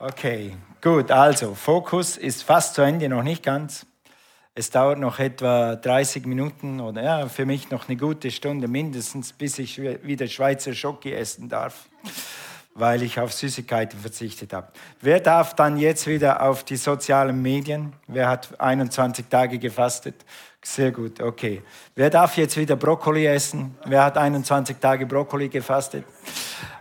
[0.00, 1.10] Okay, gut.
[1.10, 3.84] Also, Fokus ist fast zu Ende, noch nicht ganz.
[4.54, 9.32] Es dauert noch etwa 30 Minuten oder ja, für mich noch eine gute Stunde mindestens,
[9.32, 11.88] bis ich wieder Schweizer Schoki essen darf,
[12.74, 14.68] weil ich auf Süßigkeiten verzichtet habe.
[15.00, 17.92] Wer darf dann jetzt wieder auf die sozialen Medien?
[18.06, 20.24] Wer hat 21 Tage gefastet?
[20.62, 21.62] Sehr gut, okay.
[21.96, 23.76] Wer darf jetzt wieder Brokkoli essen?
[23.84, 26.04] Wer hat 21 Tage Brokkoli gefastet?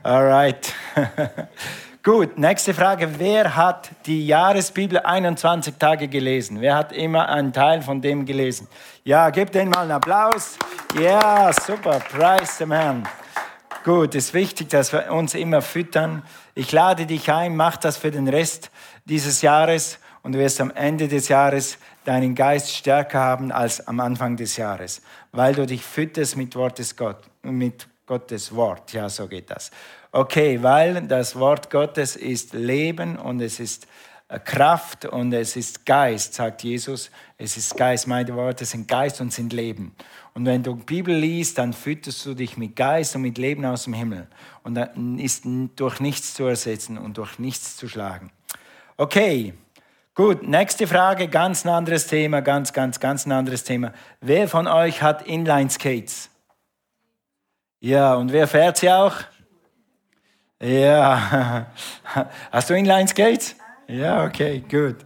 [0.03, 0.71] Alright.
[2.07, 3.19] Gut, nächste Frage.
[3.19, 6.61] Wer hat die Jahresbibel 21 Tage gelesen?
[6.61, 8.69] Wer hat immer einen Teil von dem gelesen?
[9.03, 10.57] Ja, gebt denen mal einen Applaus.
[10.97, 11.99] Ja, super.
[11.99, 13.05] Preis dem Herrn.
[13.83, 16.23] Gut, es ist wichtig, dass wir uns immer füttern.
[16.55, 18.71] Ich lade dich ein, mach das für den Rest
[19.03, 23.99] dieses Jahres und du wirst am Ende des Jahres deinen Geist stärker haben als am
[23.99, 25.01] Anfang des Jahres,
[25.33, 28.93] weil du dich fütterst mit Wortes Gott, mit Gottes Wort.
[28.93, 29.71] Ja, so geht das.
[30.11, 33.87] Okay, weil das Wort Gottes ist Leben und es ist
[34.29, 37.11] äh, Kraft und es ist Geist, sagt Jesus.
[37.37, 39.95] Es ist Geist, meine Worte sind Geist und sind Leben.
[40.33, 43.85] Und wenn du Bibel liest, dann fütterst du dich mit Geist und mit Leben aus
[43.85, 44.27] dem Himmel.
[44.63, 45.43] Und dann ist
[45.75, 48.31] durch nichts zu ersetzen und durch nichts zu schlagen.
[48.97, 49.53] Okay,
[50.13, 53.93] gut, nächste Frage, ganz ein anderes Thema, ganz, ganz, ganz ein anderes Thema.
[54.21, 56.29] Wer von euch hat Inline Skates?
[57.79, 59.13] Ja, und wer fährt sie auch?
[60.61, 61.67] Ja.
[62.51, 63.55] Hast du Inline Skates?
[63.87, 64.97] Ja, okay, gut.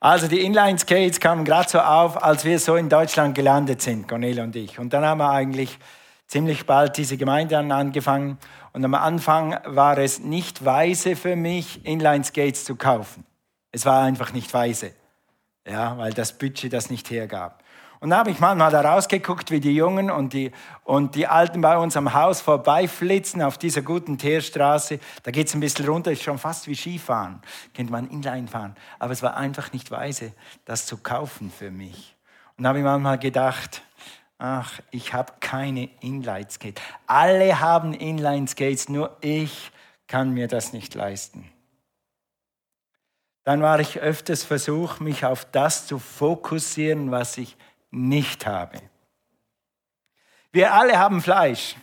[0.00, 4.08] Also die Inline Skates kamen gerade so auf, als wir so in Deutschland gelandet sind,
[4.08, 4.78] Cornelia und ich.
[4.78, 5.78] Und dann haben wir eigentlich
[6.26, 8.38] ziemlich bald diese Gemeinde angefangen.
[8.72, 13.26] Und am Anfang war es nicht weise für mich, Inline Skates zu kaufen.
[13.72, 14.92] Es war einfach nicht weise.
[15.66, 17.62] Ja, weil das Budget das nicht hergab.
[18.00, 20.52] Und da habe ich manchmal da rausgeguckt, wie die Jungen und die,
[20.84, 24.98] und die Alten bei uns am Haus vorbeiflitzen auf dieser guten Teerstraße.
[25.22, 27.42] Da geht es ein bisschen runter, ist schon fast wie Skifahren.
[27.74, 28.74] Kennt man Inline fahren.
[28.98, 30.32] Aber es war einfach nicht weise,
[30.64, 32.16] das zu kaufen für mich.
[32.56, 33.82] Und da habe ich manchmal gedacht,
[34.38, 36.82] ach, ich habe keine Inline-Skates.
[37.06, 39.72] Alle haben Inline-Skates, nur ich
[40.06, 41.50] kann mir das nicht leisten.
[43.44, 47.56] Dann war ich öfters versucht, mich auf das zu fokussieren, was ich
[47.90, 48.80] nicht habe.
[50.52, 51.76] Wir alle haben Fleisch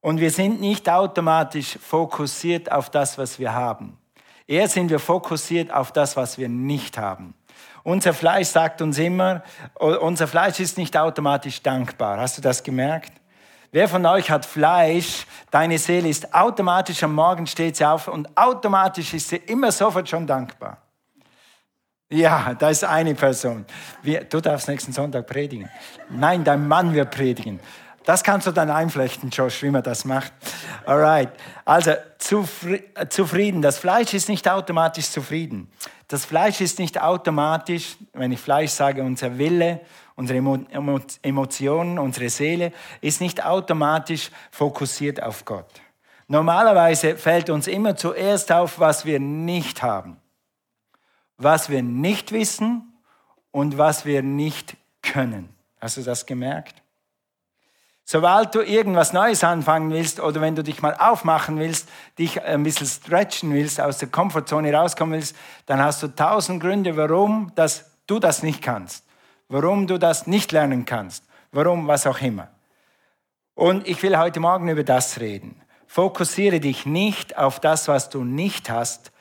[0.00, 3.98] und wir sind nicht automatisch fokussiert auf das, was wir haben.
[4.46, 7.34] Eher sind wir fokussiert auf das, was wir nicht haben.
[7.82, 9.42] Unser Fleisch sagt uns immer,
[9.74, 12.18] unser Fleisch ist nicht automatisch dankbar.
[12.18, 13.12] Hast du das gemerkt?
[13.70, 15.26] Wer von euch hat Fleisch?
[15.50, 20.08] Deine Seele ist automatisch am Morgen steht sie auf und automatisch ist sie immer sofort
[20.08, 20.78] schon dankbar.
[22.10, 23.66] Ja, da ist eine Person.
[24.02, 25.68] du darfst nächsten Sonntag predigen.
[26.08, 27.60] Nein, dein Mann wird predigen.
[28.04, 30.32] Das kannst du dann einflechten, Josh, wie man das macht.
[30.86, 31.28] Alright.
[31.66, 33.60] Also, zufrieden.
[33.60, 35.70] Das Fleisch ist nicht automatisch zufrieden.
[36.06, 39.82] Das Fleisch ist nicht automatisch, wenn ich Fleisch sage, unser Wille,
[40.14, 40.38] unsere
[41.20, 45.68] Emotionen, unsere Seele ist nicht automatisch fokussiert auf Gott.
[46.26, 50.16] Normalerweise fällt uns immer zuerst auf, was wir nicht haben
[51.38, 52.92] was wir nicht wissen
[53.50, 55.48] und was wir nicht können.
[55.80, 56.82] Hast du das gemerkt?
[58.04, 62.62] Sobald du irgendwas Neues anfangen willst oder wenn du dich mal aufmachen willst, dich ein
[62.62, 67.90] bisschen stretchen willst, aus der Komfortzone rauskommen willst, dann hast du tausend Gründe, warum dass
[68.06, 69.04] du das nicht kannst,
[69.48, 72.48] warum du das nicht lernen kannst, warum was auch immer.
[73.54, 75.60] Und ich will heute Morgen über das reden.
[75.86, 79.12] Fokussiere dich nicht auf das, was du nicht hast,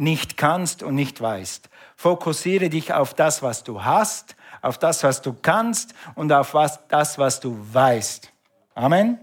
[0.00, 1.68] nicht kannst und nicht weißt.
[1.94, 6.80] Fokussiere dich auf das, was du hast, auf das, was du kannst und auf was,
[6.88, 8.32] das, was du weißt.
[8.74, 9.18] Amen.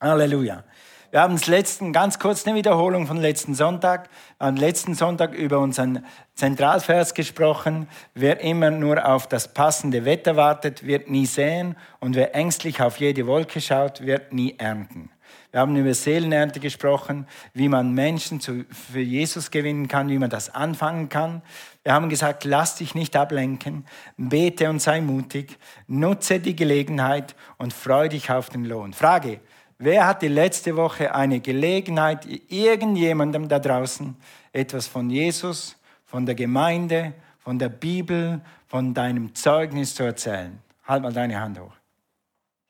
[0.00, 0.64] Halleluja.
[1.12, 4.10] Wir haben es letzten, ganz kurz eine Wiederholung von letzten Sonntag.
[4.40, 6.04] Haben letzten Sonntag über unseren
[6.34, 7.88] Zentralvers gesprochen.
[8.12, 11.76] Wer immer nur auf das passende Wetter wartet, wird nie säen.
[12.00, 15.10] Und wer ängstlich auf jede Wolke schaut, wird nie ernten.
[15.56, 20.54] Wir haben über Seelenernte gesprochen, wie man Menschen für Jesus gewinnen kann, wie man das
[20.54, 21.40] anfangen kann.
[21.82, 23.86] Wir haben gesagt, lass dich nicht ablenken,
[24.18, 25.56] bete und sei mutig,
[25.86, 28.92] nutze die Gelegenheit und freu dich auf den Lohn.
[28.92, 29.40] Frage,
[29.78, 34.14] wer hatte letzte Woche eine Gelegenheit, irgendjemandem da draußen
[34.52, 40.58] etwas von Jesus, von der Gemeinde, von der Bibel, von deinem Zeugnis zu erzählen?
[40.84, 41.72] Halt mal deine Hand hoch.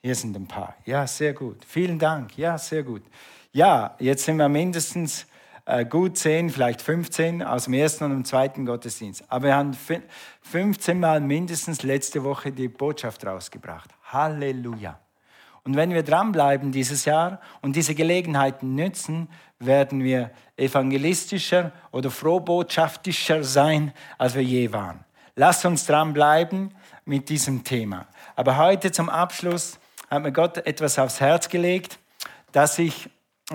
[0.07, 0.77] Hier sind ein paar.
[0.85, 1.65] Ja, sehr gut.
[1.67, 2.39] Vielen Dank.
[2.39, 3.03] Ja, sehr gut.
[3.51, 5.27] Ja, jetzt sind wir mindestens
[5.65, 9.25] äh, gut zehn, vielleicht 15 aus dem ersten und dem zweiten Gottesdienst.
[9.27, 9.77] Aber wir haben
[10.43, 13.91] 15 Mal mindestens letzte Woche die Botschaft rausgebracht.
[14.05, 14.97] Halleluja.
[15.65, 19.27] Und wenn wir dranbleiben dieses Jahr und diese Gelegenheiten nützen,
[19.59, 25.05] werden wir evangelistischer oder frohbotschaftischer sein, als wir je waren.
[25.35, 26.73] Lass uns dranbleiben
[27.05, 28.07] mit diesem Thema.
[28.37, 31.99] Aber heute zum Abschluss hat mir Gott etwas aufs Herz gelegt,
[32.53, 33.09] dass ich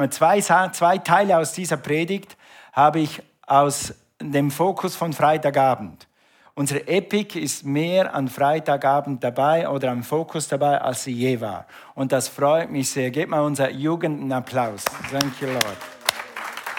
[0.10, 2.38] zwei, zwei Teile aus dieser Predigt
[2.74, 6.08] habe ich aus dem Fokus von Freitagabend.
[6.54, 11.66] Unsere Epic ist mehr an Freitagabend dabei oder am Fokus dabei, als sie je war.
[11.96, 13.10] Und das freut mich sehr.
[13.10, 14.84] Gebt mal unserer Jugend einen Applaus.
[15.10, 15.78] Thank you, Lord.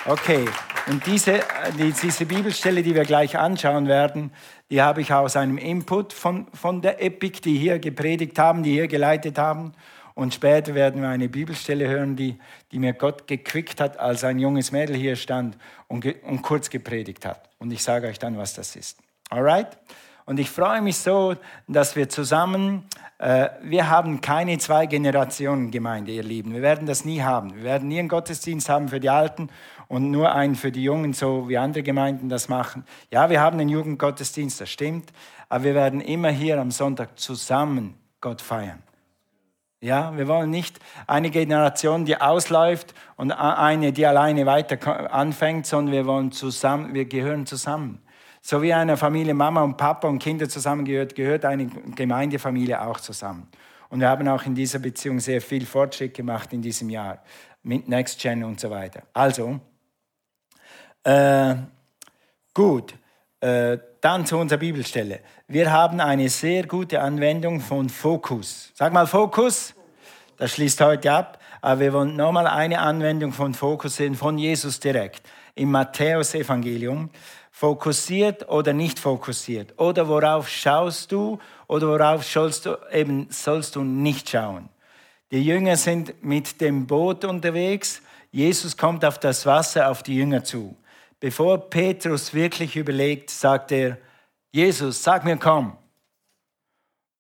[0.06, 0.44] Okay,
[0.88, 1.40] und diese,
[1.78, 4.32] die, diese Bibelstelle, die wir gleich anschauen werden,
[4.70, 8.72] die habe ich aus einem Input von, von der Epic, die hier gepredigt haben, die
[8.72, 9.72] hier geleitet haben.
[10.14, 12.38] Und später werden wir eine Bibelstelle hören, die,
[12.70, 15.56] die mir Gott gequickt hat, als ein junges Mädel hier stand
[15.88, 17.48] und, und kurz gepredigt hat.
[17.58, 18.98] Und ich sage euch dann, was das ist.
[19.30, 19.78] Alright?
[20.24, 21.34] Und ich freue mich so,
[21.66, 22.86] dass wir zusammen,
[23.18, 26.54] äh, wir haben keine zwei Generationen Gemeinde, ihr Lieben.
[26.54, 27.56] Wir werden das nie haben.
[27.56, 29.48] Wir werden nie einen Gottesdienst haben für die Alten
[29.92, 32.86] und nur einen für die Jungen, so wie andere Gemeinden das machen.
[33.10, 35.12] Ja, wir haben einen Jugendgottesdienst, das stimmt,
[35.50, 38.82] aber wir werden immer hier am Sonntag zusammen Gott feiern.
[39.82, 45.92] Ja, wir wollen nicht eine Generation, die ausläuft und eine, die alleine weiter anfängt, sondern
[45.92, 48.00] wir wollen zusammen, wir gehören zusammen.
[48.40, 53.46] So wie eine Familie Mama und Papa und Kinder zusammengehört, gehört eine Gemeindefamilie auch zusammen.
[53.90, 57.22] Und wir haben auch in dieser Beziehung sehr viel Fortschritt gemacht in diesem Jahr
[57.62, 59.02] mit Next Gen und so weiter.
[59.12, 59.60] Also,
[61.04, 61.54] äh,
[62.54, 62.94] gut,
[63.40, 65.20] äh, dann zu unserer Bibelstelle.
[65.48, 68.70] Wir haben eine sehr gute Anwendung von Fokus.
[68.74, 69.74] Sag mal Fokus.
[70.36, 71.38] Das schließt heute ab.
[71.60, 75.22] Aber wir wollen nochmal eine Anwendung von Fokus sehen, von Jesus direkt.
[75.54, 77.10] Im Matthäus-Evangelium.
[77.52, 79.78] Fokussiert oder nicht fokussiert?
[79.78, 81.38] Oder worauf schaust du
[81.68, 84.68] oder worauf sollst du eben sollst du nicht schauen?
[85.30, 88.02] Die Jünger sind mit dem Boot unterwegs.
[88.32, 90.74] Jesus kommt auf das Wasser auf die Jünger zu.
[91.22, 93.96] Bevor Petrus wirklich überlegt, sagt er,
[94.50, 95.76] Jesus, sag mir, komm.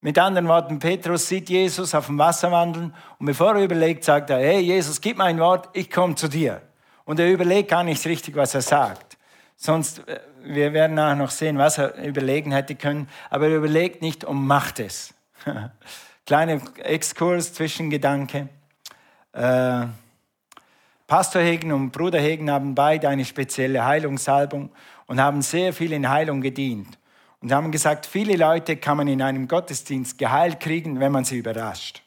[0.00, 4.30] Mit anderen Worten, Petrus sieht Jesus auf dem Wasser wandeln und bevor er überlegt, sagt
[4.30, 6.62] er, hey Jesus, gib mir ein Wort, ich komme zu dir.
[7.04, 9.16] Und er überlegt gar nicht richtig, was er sagt.
[9.54, 14.02] Sonst, äh, wir werden nachher noch sehen, was er überlegen hätte können, aber er überlegt
[14.02, 15.14] nicht und macht es.
[16.26, 18.48] Kleiner Exkurs, Zwischengedanke.
[19.30, 19.86] Äh,
[21.12, 24.70] Pastor Hegen und Bruder Hegen haben beide eine spezielle Heilungssalbung
[25.06, 26.98] und haben sehr viel in Heilung gedient.
[27.42, 31.36] Und haben gesagt, viele Leute kann man in einem Gottesdienst geheilt kriegen, wenn man sie
[31.36, 32.02] überrascht.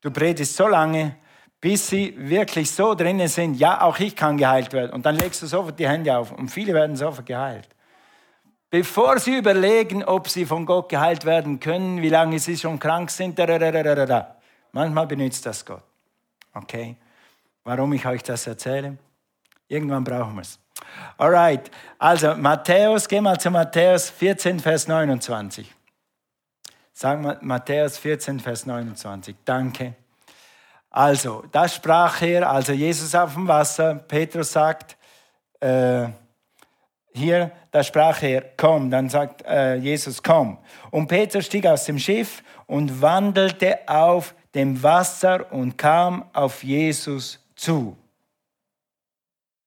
[0.00, 1.14] Du predigst so lange,
[1.60, 4.90] bis sie wirklich so drinnen sind, ja, auch ich kann geheilt werden.
[4.90, 7.68] Und dann legst du sofort die Hände auf und viele werden sofort geheilt.
[8.68, 13.12] Bevor sie überlegen, ob sie von Gott geheilt werden können, wie lange sie schon krank
[13.12, 13.38] sind,
[14.72, 15.84] manchmal benutzt das Gott.
[16.52, 16.96] Okay?
[17.64, 18.98] Warum ich euch das erzähle.
[19.68, 20.58] Irgendwann brauchen wir es.
[21.16, 25.74] Alright, also Matthäus, geh mal zu Matthäus 14, Vers 29.
[26.92, 29.34] Sag mal Matthäus 14, Vers 29.
[29.44, 29.94] Danke.
[30.90, 33.96] Also, das sprach er, also Jesus auf dem Wasser.
[33.96, 34.96] Petrus sagt,
[35.58, 36.06] äh,
[37.12, 38.90] hier, da sprach er, komm.
[38.90, 40.58] Dann sagt äh, Jesus, komm.
[40.90, 47.43] Und Petrus stieg aus dem Schiff und wandelte auf dem Wasser und kam auf Jesus
[47.56, 47.96] zu.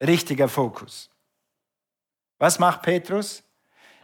[0.01, 1.09] Richtiger Fokus.
[2.39, 3.43] Was macht Petrus?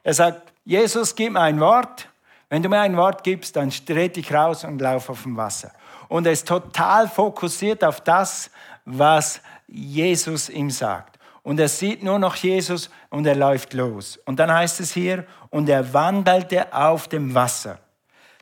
[0.01, 2.10] Er sagt, Jesus, gib mir ein Wort.
[2.50, 5.72] Wenn du mir ein Wort gibst, dann trete ich raus und laufe auf dem Wasser.
[6.07, 8.51] Und er ist total fokussiert auf das,
[8.86, 11.19] was Jesus ihm sagt.
[11.41, 14.17] Und er sieht nur noch Jesus und er läuft los.
[14.25, 17.79] Und dann heißt es hier, und er wandelte auf dem Wasser.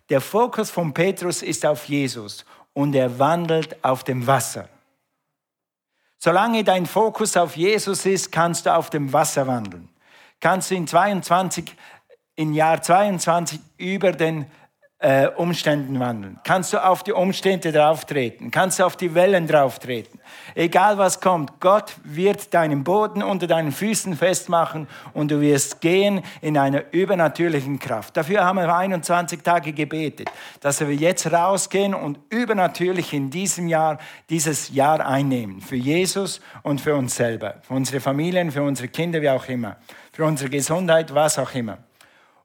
[0.10, 4.68] Der Fokus von Petrus ist auf Jesus und er wandelt auf dem Wasser.
[6.24, 9.90] Solange dein Fokus auf Jesus ist, kannst du auf dem Wasser wandeln.
[10.40, 11.75] Kannst du in 22,
[12.36, 14.46] in Jahr 22 über den
[15.01, 16.39] äh, Umständen wandeln.
[16.43, 18.51] Kannst du auf die Umstände drauftreten.
[18.51, 20.20] Kannst du auf die Wellen drauftreten.
[20.53, 26.22] Egal was kommt, Gott wird deinen Boden unter deinen Füßen festmachen und du wirst gehen
[26.41, 28.15] in einer übernatürlichen Kraft.
[28.15, 30.29] Dafür haben wir 21 Tage gebetet,
[30.60, 33.98] dass wir jetzt rausgehen und übernatürlich in diesem Jahr
[34.29, 35.62] dieses Jahr einnehmen.
[35.62, 37.55] Für Jesus und für uns selber.
[37.63, 39.77] Für unsere Familien, für unsere Kinder, wie auch immer.
[40.13, 41.79] Für unsere Gesundheit, was auch immer.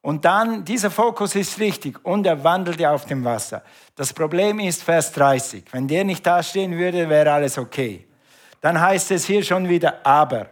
[0.06, 3.64] Und dann, dieser Fokus ist richtig und er wandelte auf dem Wasser.
[3.96, 5.64] Das Problem ist Vers 30.
[5.72, 8.06] Wenn der nicht dastehen würde, wäre alles okay.
[8.60, 10.46] Dann heißt es hier schon wieder aber.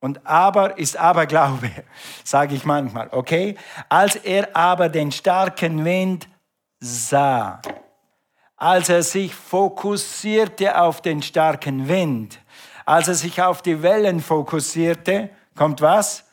[0.00, 1.70] Und aber ist Aberglaube,
[2.24, 3.54] sage ich manchmal, okay?
[3.88, 6.28] Als er aber den starken Wind
[6.80, 7.62] sah.
[8.56, 12.40] als er sich fokussierte auf den starken Wind,
[12.84, 16.25] als er sich auf die Wellen fokussierte, kommt was?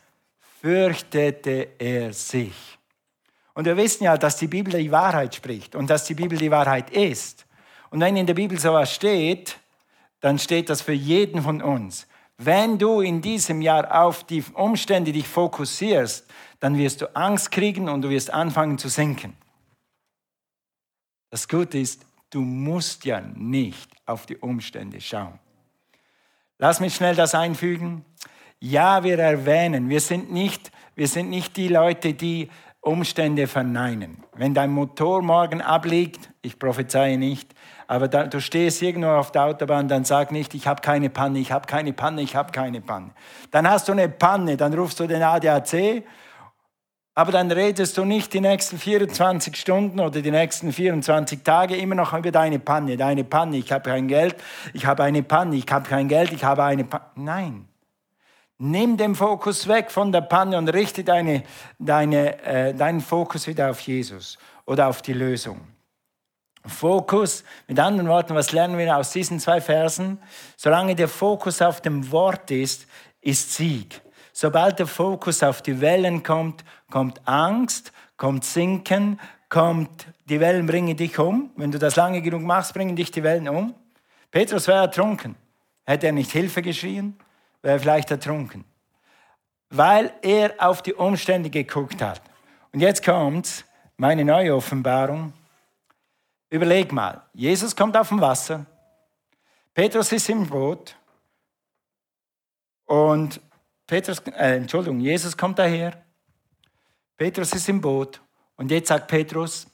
[0.63, 2.53] Fürchtete er sich.
[3.53, 6.51] Und wir wissen ja, dass die Bibel die Wahrheit spricht und dass die Bibel die
[6.51, 7.45] Wahrheit ist.
[7.89, 9.57] Und wenn in der Bibel sowas steht,
[10.21, 12.07] dann steht das für jeden von uns.
[12.37, 16.25] Wenn du in diesem Jahr auf die Umstände dich fokussierst,
[16.61, 19.35] dann wirst du Angst kriegen und du wirst anfangen zu sinken.
[21.29, 25.37] Das Gute ist, du musst ja nicht auf die Umstände schauen.
[26.57, 28.05] Lass mich schnell das einfügen.
[28.65, 34.23] Ja, wir erwähnen, wir sind nicht, wir sind nicht die Leute, die Umstände verneinen.
[34.37, 37.53] Wenn dein Motor morgen abliegt, ich prophezeie nicht,
[37.87, 41.39] aber da, du stehst irgendwo auf der Autobahn, dann sag nicht, ich habe keine Panne,
[41.39, 43.09] ich habe keine Panne, ich habe keine Panne.
[43.51, 46.05] Dann hast du eine Panne, dann rufst du den ADAC,
[47.15, 51.95] aber dann redest du nicht die nächsten 24 Stunden oder die nächsten 24 Tage immer
[51.95, 54.37] noch über deine Panne, deine Panne, ich habe kein Geld,
[54.71, 57.03] ich habe eine Panne, ich habe kein Geld, ich habe eine Panne.
[57.15, 57.67] Nein.
[58.59, 61.43] Nimm den Fokus weg von der Panne und richte deine,
[61.79, 65.59] deine, äh, deinen Fokus wieder auf Jesus oder auf die Lösung.
[66.65, 70.19] Fokus, mit anderen Worten, was lernen wir aus diesen zwei Versen?
[70.55, 72.87] Solange der Fokus auf dem Wort ist,
[73.19, 74.01] ist Sieg.
[74.31, 79.19] Sobald der Fokus auf die Wellen kommt, kommt Angst, kommt Sinken,
[79.49, 81.51] kommt, die Wellen bringen dich um.
[81.57, 83.75] Wenn du das lange genug machst, bringen dich die Wellen um.
[84.31, 85.35] Petrus war ertrunken.
[85.85, 87.17] Hätte er nicht Hilfe geschrien,
[87.63, 88.63] wäre vielleicht ertrunken.
[89.69, 92.21] Weil er auf die Umstände geguckt hat.
[92.71, 93.65] Und jetzt kommt
[93.97, 95.33] meine neue Offenbarung.
[96.49, 98.65] Überleg mal, Jesus kommt auf dem Wasser,
[99.73, 100.95] Petrus ist im Boot
[102.85, 103.41] und
[103.87, 106.03] Petrus, äh, Entschuldigung, Jesus kommt daher,
[107.17, 108.21] Petrus ist im Boot
[108.55, 109.65] und jetzt sagt Petrus,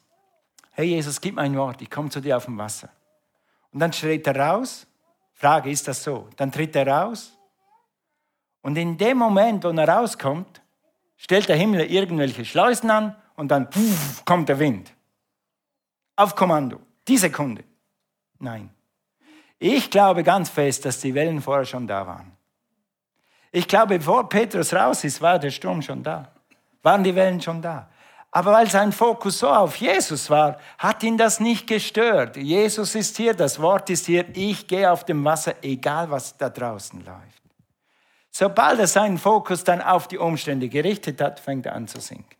[0.71, 2.89] hey Jesus, gib mir ein Wort, ich komme zu dir auf dem Wasser.
[3.71, 4.87] Und dann tritt er raus,
[5.33, 6.29] Frage, ist das so?
[6.37, 7.37] Dann tritt er raus
[8.61, 10.61] und in dem Moment, wo er rauskommt,
[11.17, 14.93] stellt der Himmel irgendwelche Schleusen an und dann pff, kommt der Wind
[16.19, 16.79] auf Kommando.
[17.07, 17.63] Die Sekunde.
[18.39, 18.69] Nein.
[19.57, 22.31] Ich glaube ganz fest, dass die Wellen vorher schon da waren.
[23.51, 26.31] Ich glaube, bevor Petrus raus ist, war der Sturm schon da.
[26.83, 27.89] Waren die Wellen schon da.
[28.31, 32.37] Aber weil sein Fokus so auf Jesus war, hat ihn das nicht gestört.
[32.37, 36.49] Jesus ist hier, das Wort ist hier, ich gehe auf dem Wasser, egal was da
[36.49, 37.38] draußen läuft.
[38.39, 42.37] Sobald er seinen Fokus dann auf die Umstände gerichtet hat, fängt er an zu sinken.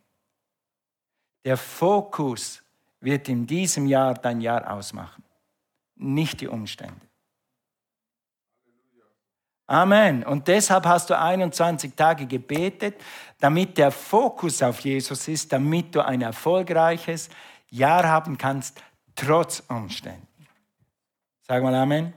[1.44, 2.62] Der Fokus
[3.00, 5.22] wird in diesem Jahr dein Jahr ausmachen,
[5.96, 7.06] nicht die Umstände.
[9.66, 10.24] Amen.
[10.24, 12.98] Und deshalb hast du 21 Tage gebetet,
[13.38, 17.28] damit der Fokus auf Jesus ist, damit du ein erfolgreiches
[17.68, 18.82] Jahr haben kannst,
[19.14, 20.26] trotz Umständen.
[21.42, 22.14] Sag mal Amen.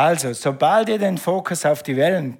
[0.00, 2.38] Also, sobald ihr den Fokus auf die Wellen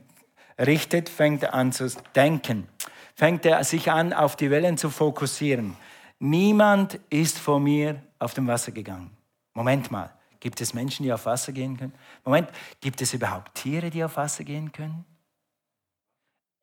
[0.58, 2.66] richtet, fängt er an zu denken,
[3.14, 5.76] fängt er sich an, auf die Wellen zu fokussieren.
[6.18, 9.14] Niemand ist vor mir auf dem Wasser gegangen.
[9.52, 11.92] Moment mal, gibt es Menschen, die auf Wasser gehen können?
[12.24, 12.48] Moment,
[12.80, 15.04] gibt es überhaupt Tiere, die auf Wasser gehen können?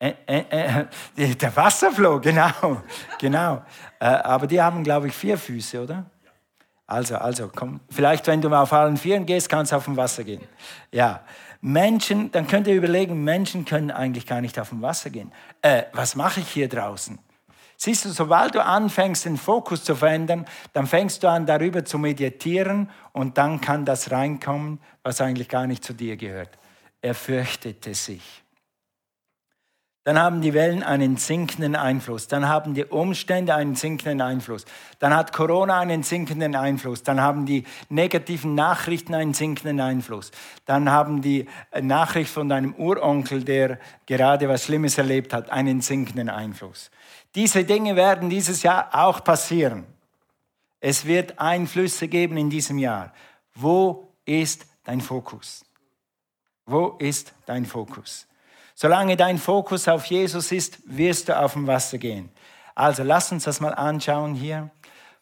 [0.00, 0.84] Äh, äh,
[1.16, 2.82] äh, der Wasserfloh, genau,
[3.18, 3.62] genau.
[4.00, 6.06] Aber die haben, glaube ich, vier Füße, oder?
[6.88, 7.80] Also, also, komm.
[7.90, 10.42] Vielleicht, wenn du mal auf allen Vieren gehst, kannst du auf dem Wasser gehen.
[10.90, 11.20] Ja.
[11.60, 15.30] Menschen, dann könnt ihr überlegen, Menschen können eigentlich gar nicht auf dem Wasser gehen.
[15.60, 17.18] Äh, was mache ich hier draußen?
[17.76, 21.98] Siehst du, sobald du anfängst, den Fokus zu verändern, dann fängst du an, darüber zu
[21.98, 26.58] meditieren und dann kann das reinkommen, was eigentlich gar nicht zu dir gehört.
[27.02, 28.42] Er fürchtete sich.
[30.08, 32.28] Dann haben die Wellen einen sinkenden Einfluss.
[32.28, 34.64] Dann haben die Umstände einen sinkenden Einfluss.
[35.00, 37.02] Dann hat Corona einen sinkenden Einfluss.
[37.02, 40.30] Dann haben die negativen Nachrichten einen sinkenden Einfluss.
[40.64, 41.44] Dann haben die
[41.78, 46.90] Nachricht von deinem Uronkel, der gerade was Schlimmes erlebt hat, einen sinkenden Einfluss.
[47.34, 49.84] Diese Dinge werden dieses Jahr auch passieren.
[50.80, 53.12] Es wird Einflüsse geben in diesem Jahr.
[53.54, 55.66] Wo ist dein Fokus?
[56.64, 58.27] Wo ist dein Fokus?
[58.80, 62.30] Solange dein Fokus auf Jesus ist, wirst du auf dem Wasser gehen.
[62.76, 64.70] Also lass uns das mal anschauen hier.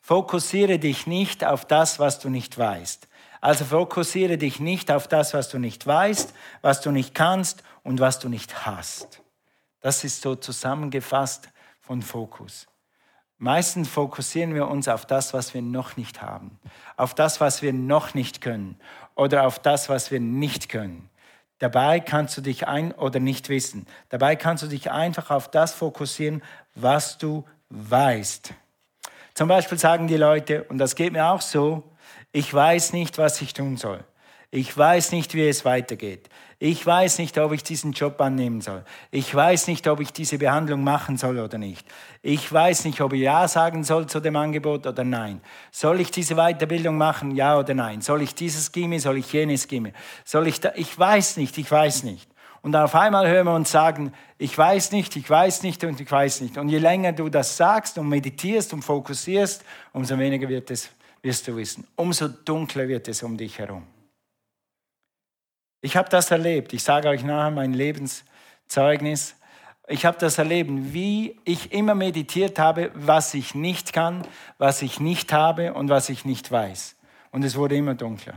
[0.03, 3.09] Fokussiere dich nicht auf das, was du nicht weißt.
[3.41, 7.99] Also fokussiere dich nicht auf das, was du nicht weißt, was du nicht kannst und
[7.99, 9.23] was du nicht hast.
[9.81, 11.49] Das ist so zusammengefasst
[11.81, 12.67] von Fokus.
[13.39, 16.61] Meistens fokussieren wir uns auf das, was wir noch nicht haben,
[16.99, 18.79] auf das, was wir noch nicht können
[19.15, 21.09] oder auf das, was wir nicht können.
[21.59, 23.87] Dabei kannst du dich ein oder nicht wissen.
[24.11, 26.43] Dabei kannst du dich einfach auf das fokussieren,
[26.75, 28.53] was du weißt.
[29.35, 31.83] Zum Beispiel sagen die Leute, und das geht mir auch so,
[32.33, 34.05] ich weiß nicht, was ich tun soll.
[34.51, 36.29] Ich weiß nicht, wie es weitergeht.
[36.59, 38.83] Ich weiß nicht, ob ich diesen Job annehmen soll.
[39.11, 41.87] Ich weiß nicht, ob ich diese Behandlung machen soll oder nicht.
[42.23, 45.43] Ich weiß nicht, ob ich Ja sagen soll zu dem Angebot oder nein.
[45.71, 48.01] Soll ich diese Weiterbildung machen, ja oder nein?
[48.01, 49.93] Soll ich dieses Gimme, soll ich jenes Gimme?
[50.25, 50.73] Soll ich da?
[50.77, 52.31] Ich weiß nicht, ich weiß nicht.
[52.63, 56.11] Und auf einmal hören wir uns sagen, ich weiß nicht, ich weiß nicht und ich
[56.11, 56.57] weiß nicht.
[56.57, 59.63] Und je länger du das sagst und meditierst und fokussierst,
[59.93, 60.89] umso weniger wird es,
[61.21, 61.87] wirst du wissen.
[61.97, 63.83] Umso dunkler wird es um dich herum.
[65.81, 66.73] Ich habe das erlebt.
[66.73, 69.37] Ich sage euch nachher mein Lebenszeugnis.
[69.89, 74.27] Ich habe das erlebt, wie ich immer meditiert habe, was ich nicht kann,
[74.59, 76.97] was ich nicht habe und was ich nicht weiß.
[77.31, 78.35] Und es wurde immer dunkler.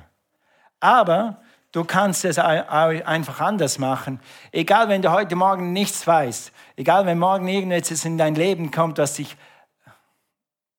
[0.79, 1.41] Aber
[1.71, 4.19] du kannst es einfach anders machen.
[4.51, 8.99] Egal, wenn du heute Morgen nichts weißt, egal, wenn morgen irgendetwas in dein Leben kommt,
[8.99, 9.35] was dich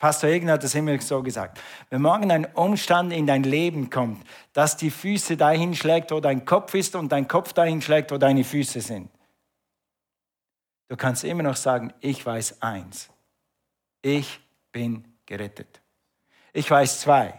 [0.00, 1.60] Pastor Egner hat das immer so gesagt.
[1.90, 6.46] Wenn morgen ein Umstand in dein Leben kommt, dass die Füße dahin schlägt, wo dein
[6.46, 9.10] Kopf ist und dein Kopf dahin schlägt, wo deine Füße sind.
[10.88, 13.10] Du kannst immer noch sagen, ich weiß eins.
[14.00, 14.40] Ich
[14.72, 15.82] bin gerettet.
[16.54, 17.38] Ich weiß zwei.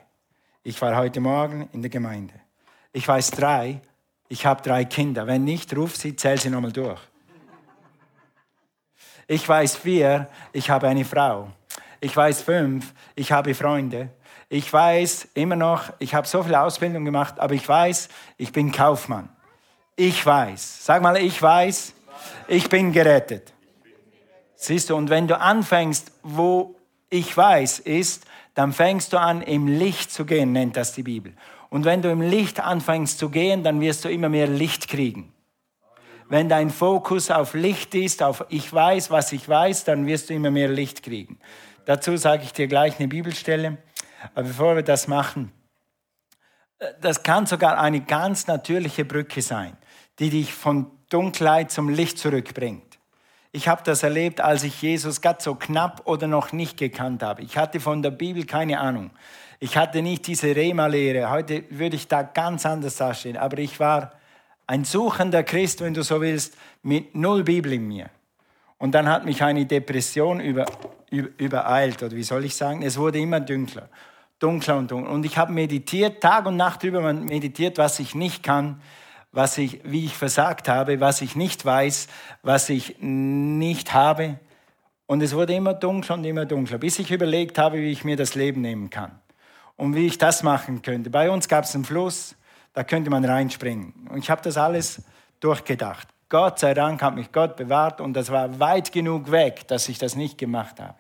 [0.62, 2.36] Ich war heute Morgen in der Gemeinde.
[2.94, 3.82] Ich weiß drei.
[4.30, 5.26] Ich habe drei Kinder.
[5.26, 7.02] Wenn nicht, ruf sie, zähl sie nochmal durch.
[9.28, 10.30] Ich weiß vier.
[10.54, 11.52] Ich habe eine Frau.
[12.04, 14.10] Ich weiß fünf, ich habe Freunde.
[14.50, 18.72] Ich weiß immer noch, ich habe so viel Ausbildung gemacht, aber ich weiß, ich bin
[18.72, 19.30] Kaufmann.
[19.96, 20.84] Ich weiß.
[20.84, 21.94] Sag mal, ich weiß,
[22.48, 23.54] ich bin gerettet.
[24.56, 26.76] Siehst du, und wenn du anfängst, wo
[27.12, 31.34] ich weiß ist, dann fängst du an, im Licht zu gehen, nennt das die Bibel.
[31.70, 35.34] Und wenn du im Licht anfängst zu gehen, dann wirst du immer mehr Licht kriegen.
[36.28, 40.34] Wenn dein Fokus auf Licht ist, auf ich weiß, was ich weiß, dann wirst du
[40.34, 41.40] immer mehr Licht kriegen.
[41.86, 43.78] Dazu sage ich dir gleich eine Bibelstelle.
[44.34, 45.52] Aber bevor wir das machen,
[46.80, 49.78] äh, das kann sogar eine ganz natürliche Brücke sein,
[50.20, 53.00] die dich von Dunkelheit zum Licht zurückbringt.
[53.54, 57.42] Ich habe das erlebt, als ich Jesus ganz so knapp oder noch nicht gekannt habe.
[57.42, 59.12] Ich hatte von der Bibel keine Ahnung.
[59.60, 61.30] Ich hatte nicht diese Rema-Lehre.
[61.30, 63.36] Heute würde ich da ganz anders dastehen.
[63.36, 64.14] Aber ich war
[64.68, 68.10] ein suchender Christ, wenn du so willst, mit null Bibel in mir.
[68.82, 70.66] Und dann hat mich eine Depression über,
[71.12, 72.82] übereilt, oder wie soll ich sagen?
[72.82, 73.90] Es wurde immer dunkler,
[74.40, 75.12] dunkler und dunkler.
[75.12, 78.82] Und ich habe meditiert, Tag und Nacht über meditiert, was ich nicht kann,
[79.32, 82.08] was ich, wie ich versagt habe, was ich nicht weiß,
[82.42, 84.40] was ich nicht habe.
[85.06, 88.18] Und es wurde immer dunkler und immer dunkler, bis ich überlegt habe, wie ich mir
[88.18, 89.12] das Leben nehmen kann
[89.76, 91.12] und wie ich das machen könnte.
[91.12, 92.36] Bei uns gab es einen Fluss,
[92.74, 94.08] da könnte man reinspringen.
[94.10, 95.04] Und ich habe das alles
[95.40, 96.08] durchgedacht.
[96.32, 99.98] Gott sei Dank hat mich Gott bewahrt und das war weit genug weg, dass ich
[99.98, 100.96] das nicht gemacht habe.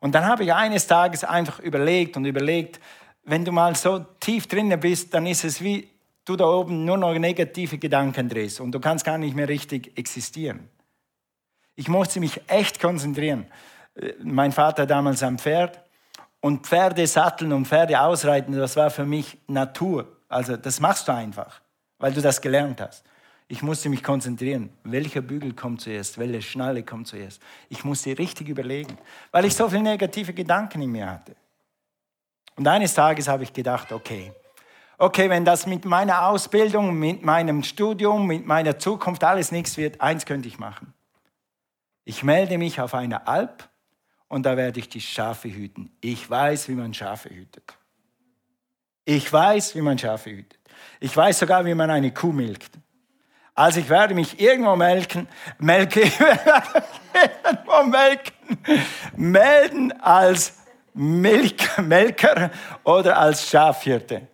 [0.00, 2.80] Und dann habe ich eines Tages einfach überlegt und überlegt,
[3.22, 5.88] wenn du mal so tief drinnen bist, dann ist es wie
[6.24, 9.96] du da oben nur noch negative Gedanken drehst und du kannst gar nicht mehr richtig
[9.96, 10.68] existieren.
[11.76, 13.46] Ich musste mich echt konzentrieren.
[14.20, 15.80] Mein Vater damals am Pferd
[16.40, 20.08] und Pferde satteln und Pferde ausreiten, das war für mich Natur.
[20.28, 21.60] Also das machst du einfach,
[21.98, 23.04] weil du das gelernt hast.
[23.50, 24.70] Ich musste mich konzentrieren.
[24.84, 26.18] Welcher Bügel kommt zuerst?
[26.18, 27.40] Welche Schnalle kommt zuerst?
[27.70, 28.98] Ich musste richtig überlegen,
[29.32, 31.34] weil ich so viele negative Gedanken in mir hatte.
[32.56, 34.32] Und eines Tages habe ich gedacht, okay,
[34.98, 40.00] okay, wenn das mit meiner Ausbildung, mit meinem Studium, mit meiner Zukunft alles nichts wird,
[40.00, 40.92] eins könnte ich machen.
[42.04, 43.68] Ich melde mich auf einer Alp
[44.28, 45.90] und da werde ich die Schafe hüten.
[46.02, 47.78] Ich weiß, wie man Schafe hütet.
[49.06, 50.58] Ich weiß, wie man Schafe hütet.
[51.00, 52.72] Ich weiß sogar, wie man eine Kuh milkt.
[53.58, 55.26] Also ich werde mich irgendwo melken,
[55.58, 56.02] melke,
[57.44, 58.32] irgendwo melken,
[59.16, 60.60] melden als
[60.94, 62.52] Milk, Melker
[62.84, 64.28] oder als Schafhirte.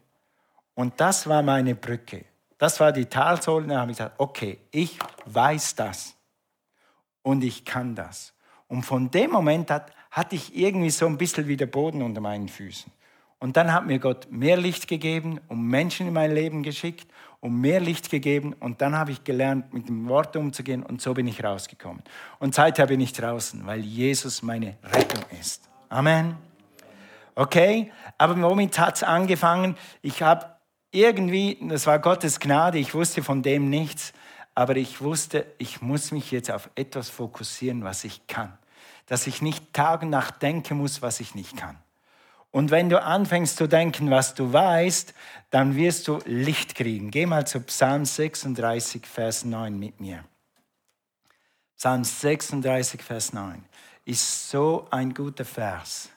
[0.74, 2.26] Und das war meine Brücke.
[2.58, 3.68] Das war die Talsohle.
[3.68, 6.14] Da habe ich gesagt, okay, ich weiß das.
[7.22, 8.34] Und ich kann das.
[8.68, 12.50] Und von dem Moment hat, hatte ich irgendwie so ein bisschen wieder Boden unter meinen
[12.50, 12.92] Füßen.
[13.38, 17.10] Und dann hat mir Gott mehr Licht gegeben und Menschen in mein Leben geschickt
[17.44, 18.54] und mehr Licht gegeben.
[18.54, 22.02] Und dann habe ich gelernt, mit dem Wort umzugehen und so bin ich rausgekommen.
[22.38, 25.68] Und seither bin ich draußen, weil Jesus meine Rettung ist.
[25.90, 26.36] Amen.
[27.34, 29.76] Okay, aber womit hat es angefangen?
[30.00, 30.46] Ich habe
[30.90, 34.14] irgendwie, das war Gottes Gnade, ich wusste von dem nichts,
[34.54, 38.56] aber ich wusste, ich muss mich jetzt auf etwas fokussieren, was ich kann.
[39.04, 41.76] Dass ich nicht Tag und Nacht denken muss, was ich nicht kann.
[42.54, 45.12] Und wenn du anfängst zu denken, was du weißt,
[45.50, 47.10] dann wirst du Licht kriegen.
[47.10, 50.24] Geh mal zu Psalm 36, Vers 9 mit mir.
[51.76, 53.64] Psalm 36, Vers 9
[54.04, 56.10] ist so ein guter Vers.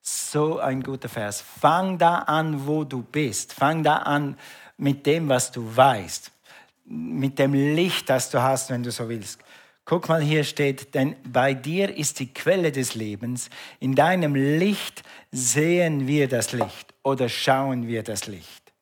[0.00, 1.42] So ein guter Vers.
[1.42, 3.52] Fang da an, wo du bist.
[3.52, 4.38] Fang da an
[4.78, 6.32] mit dem, was du weißt.
[6.86, 9.38] Mit dem Licht, das du hast, wenn du so willst.
[9.88, 13.48] Guck mal, hier steht, denn bei dir ist die Quelle des Lebens.
[13.80, 18.74] In deinem Licht sehen wir das Licht oder schauen wir das Licht.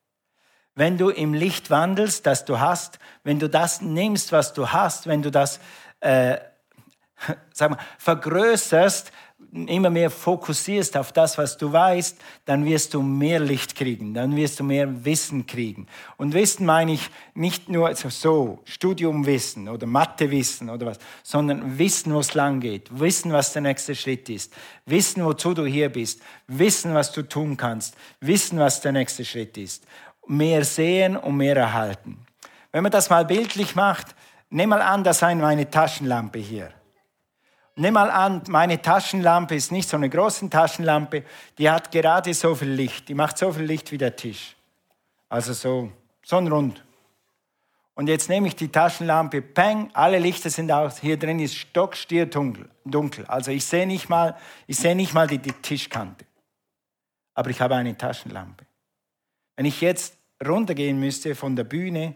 [0.75, 5.07] Wenn du im Licht wandelst, das du hast, wenn du das nimmst, was du hast,
[5.07, 5.61] wenn du das
[6.01, 6.39] äh,
[7.53, 9.13] sag mal, vergrößerst,
[9.53, 14.35] immer mehr fokussierst auf das, was du weißt, dann wirst du mehr Licht kriegen, dann
[14.35, 15.87] wirst du mehr Wissen kriegen.
[16.17, 22.21] Und Wissen meine ich nicht nur so, Studiumwissen oder Mathewissen oder was, sondern Wissen, wo
[22.21, 24.53] es lang geht, Wissen, was der nächste Schritt ist,
[24.85, 29.57] Wissen, wozu du hier bist, Wissen, was du tun kannst, Wissen, was der nächste Schritt
[29.59, 29.85] ist.
[30.27, 32.19] Mehr sehen und mehr erhalten.
[32.73, 34.15] Wenn man das mal bildlich macht,
[34.51, 36.73] nimm mal an, das sei meine Taschenlampe hier.
[37.79, 41.25] Nimm mal an, meine Taschenlampe ist nicht so eine große Taschenlampe,
[41.59, 44.57] die hat gerade so viel Licht, die macht so viel Licht wie der Tisch.
[45.29, 45.93] Also so,
[46.25, 46.83] so ein Rund.
[47.95, 52.25] Und jetzt nehme ich die Taschenlampe, peng, alle Lichter sind aus, hier drin ist stockstier
[52.25, 53.27] dunkel.
[53.27, 54.37] Also ich sehe nicht mal,
[54.67, 56.25] ich sehe nicht mal die, die Tischkante.
[57.35, 58.65] Aber ich habe eine Taschenlampe.
[59.55, 62.15] Wenn ich jetzt runtergehen müsste von der Bühne,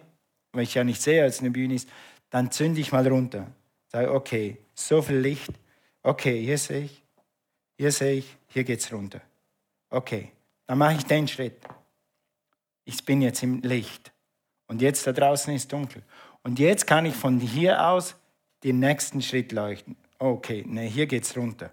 [0.53, 1.89] weil ich ja nicht sehe, als eine Bühne ist,
[2.31, 3.47] dann zünde ich mal runter.
[3.93, 5.51] Sage, okay, so viel Licht.
[6.03, 7.03] Okay, hier sehe ich,
[7.77, 9.21] hier sehe ich, hier geht es runter.
[9.91, 10.33] Okay,
[10.67, 11.61] dann mache ich den Schritt.
[12.85, 14.13] Ich bin jetzt im Licht.
[14.67, 16.03] Und jetzt da draußen ist dunkel.
[16.43, 18.15] Und jetzt kann ich von hier aus
[18.63, 19.97] den nächsten Schritt leuchten.
[20.19, 21.73] Okay, ne, hier geht es runter.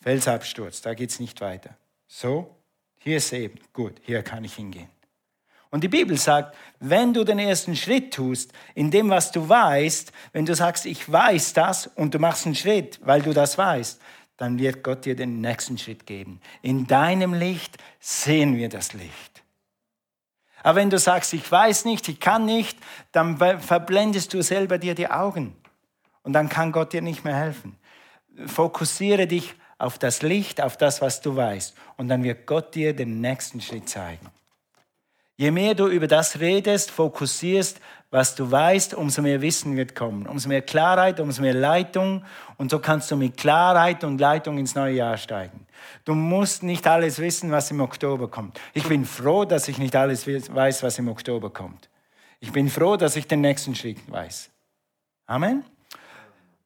[0.00, 1.76] Felsabsturz, da geht es nicht weiter.
[2.06, 2.56] So,
[2.98, 4.88] hier ist eben, gut, hier kann ich hingehen.
[5.72, 10.12] Und die Bibel sagt, wenn du den ersten Schritt tust, in dem, was du weißt,
[10.32, 13.98] wenn du sagst, ich weiß das und du machst einen Schritt, weil du das weißt,
[14.36, 16.42] dann wird Gott dir den nächsten Schritt geben.
[16.60, 19.42] In deinem Licht sehen wir das Licht.
[20.62, 22.78] Aber wenn du sagst, ich weiß nicht, ich kann nicht,
[23.12, 25.56] dann verblendest du selber dir die Augen.
[26.22, 27.78] Und dann kann Gott dir nicht mehr helfen.
[28.46, 31.74] Fokussiere dich auf das Licht, auf das, was du weißt.
[31.96, 34.28] Und dann wird Gott dir den nächsten Schritt zeigen.
[35.36, 40.26] Je mehr du über das redest, fokussierst, was du weißt, umso mehr Wissen wird kommen,
[40.26, 42.24] umso mehr Klarheit, umso mehr Leitung
[42.58, 45.66] und so kannst du mit Klarheit und Leitung ins neue Jahr steigen.
[46.04, 48.60] Du musst nicht alles wissen, was im Oktober kommt.
[48.74, 51.88] Ich bin froh, dass ich nicht alles weiß, was im Oktober kommt.
[52.40, 54.50] Ich bin froh, dass ich den nächsten Schritt weiß.
[55.26, 55.64] Amen.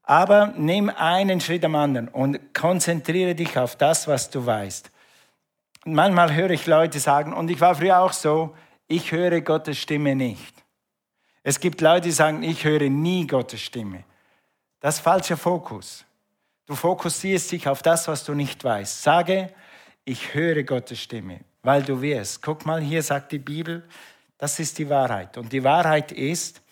[0.03, 4.91] Aber nimm einen Schritt am anderen und konzentriere dich auf das, was du weißt
[5.95, 8.55] manchmal höre ich Leute sagen, und ich war früher auch so,
[8.89, 10.55] ich höre Gottes Stimme nicht.
[11.43, 14.05] Es gibt Leute, die sagen, ich höre nie Gottes Stimme.
[14.81, 16.05] Das ist falscher Fokus.
[16.67, 19.03] Du fokussierst dich auf das, was du nicht weißt.
[19.03, 19.53] Sage,
[20.05, 22.43] ich höre Gottes Stimme, weil du wirst.
[22.43, 23.89] Guck mal, hier sagt die Bibel,
[24.39, 25.39] das ist die Wahrheit.
[25.39, 26.63] Und die Wahrheit ist,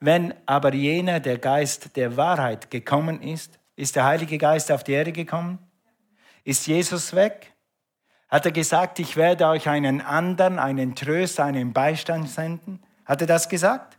[0.00, 4.92] wenn aber jener, der Geist der Wahrheit gekommen ist, ist der Heilige Geist auf die
[4.92, 5.58] Erde gekommen?
[6.44, 7.53] Ist Jesus weg?
[8.34, 12.82] Hat er gesagt, ich werde euch einen anderen, einen Tröster, einen Beistand senden?
[13.04, 13.96] Hat er das gesagt?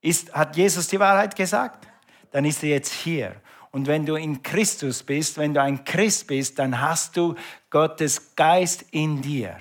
[0.00, 1.88] Ist, hat Jesus die Wahrheit gesagt?
[2.30, 3.34] Dann ist er jetzt hier.
[3.72, 7.34] Und wenn du in Christus bist, wenn du ein Christ bist, dann hast du
[7.68, 9.56] Gottes Geist in dir.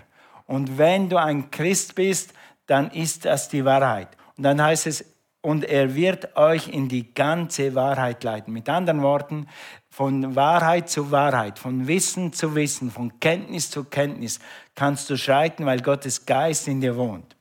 [0.45, 2.31] Und wenn du ein Christ bist,
[2.67, 4.09] dann ist das die Wahrheit.
[4.37, 5.03] Und dann heißt es,
[5.45, 8.51] und er wird euch in die ganze Wahrheit leiten.
[8.51, 9.47] Mit anderen Worten,
[9.91, 14.39] von Wahrheit zu Wahrheit, von Wissen zu Wissen, von Kenntnis zu Kenntnis
[14.73, 17.35] kannst du schreiten, weil Gottes Geist in dir wohnt.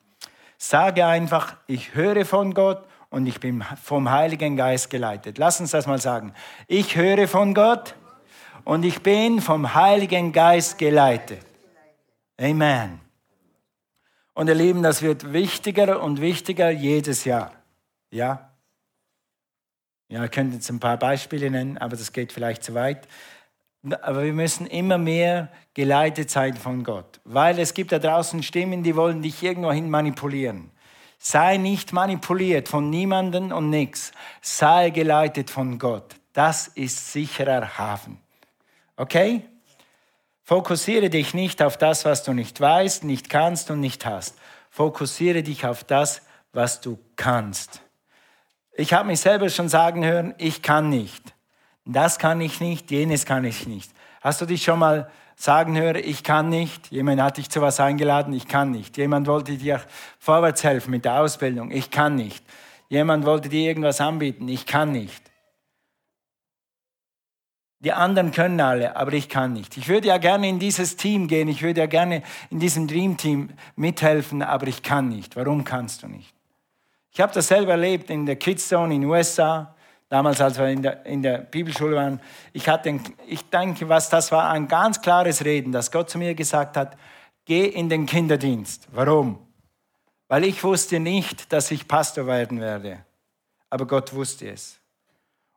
[0.58, 5.38] Sage einfach, ich höre von Gott und ich bin vom Heiligen Geist geleitet.
[5.38, 6.34] Lass uns das mal sagen.
[6.68, 7.94] Ich höre von Gott
[8.64, 11.40] und ich bin vom Heiligen Geist geleitet.
[12.38, 13.00] Amen.
[14.34, 17.63] Und ihr Lieben, das wird wichtiger und wichtiger jedes Jahr.
[18.14, 18.50] Ja?
[20.08, 23.08] Ja, ich könnte jetzt ein paar Beispiele nennen, aber das geht vielleicht zu weit.
[24.02, 28.82] Aber wir müssen immer mehr geleitet sein von Gott, weil es gibt da draußen Stimmen,
[28.82, 30.70] die wollen dich irgendwohin manipulieren.
[31.18, 34.12] Sei nicht manipuliert von niemanden und nichts.
[34.40, 36.14] Sei geleitet von Gott.
[36.32, 38.18] Das ist sicherer Hafen.
[38.96, 39.42] Okay?
[40.42, 44.36] Fokussiere dich nicht auf das, was du nicht weißt, nicht kannst und nicht hast.
[44.70, 46.22] Fokussiere dich auf das,
[46.52, 47.83] was du kannst.
[48.76, 51.34] Ich habe mich selber schon sagen hören, ich kann nicht.
[51.84, 53.92] Das kann ich nicht, jenes kann ich nicht.
[54.20, 56.90] Hast du dich schon mal sagen hören, ich kann nicht?
[56.90, 58.96] Jemand hat dich zu was eingeladen, ich kann nicht.
[58.96, 59.80] Jemand wollte dir
[60.18, 62.44] vorwärts helfen mit der Ausbildung, ich kann nicht.
[62.88, 65.22] Jemand wollte dir irgendwas anbieten, ich kann nicht.
[67.80, 69.76] Die anderen können alle, aber ich kann nicht.
[69.76, 73.18] Ich würde ja gerne in dieses Team gehen, ich würde ja gerne in diesem Dream
[73.18, 75.36] Team mithelfen, aber ich kann nicht.
[75.36, 76.34] Warum kannst du nicht?
[77.14, 79.72] Ich habe das selber erlebt in der Kids Zone in den USA,
[80.08, 82.20] damals als wir in der, in der Bibelschule waren.
[82.52, 82.98] Ich, hatte,
[83.28, 86.96] ich denke, was das war, ein ganz klares Reden, dass Gott zu mir gesagt hat,
[87.44, 88.88] geh in den Kinderdienst.
[88.90, 89.38] Warum?
[90.26, 93.04] Weil ich wusste nicht, dass ich Pastor werden werde.
[93.70, 94.80] Aber Gott wusste es.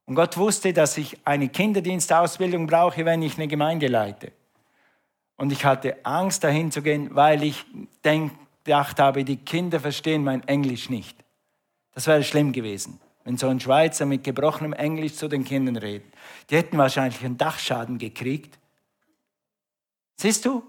[0.05, 4.31] Und Gott wusste, dass ich eine Kinderdienstausbildung brauche, wenn ich eine Gemeinde leite.
[5.37, 7.65] Und ich hatte Angst, dahin zu gehen, weil ich
[8.03, 8.31] denk,
[8.63, 11.23] gedacht habe, die Kinder verstehen mein Englisch nicht.
[11.97, 16.05] Das wäre schlimm gewesen, wenn so ein Schweizer mit gebrochenem Englisch zu den Kindern redet.
[16.47, 18.59] Die hätten wahrscheinlich einen Dachschaden gekriegt.
[20.15, 20.61] Siehst du?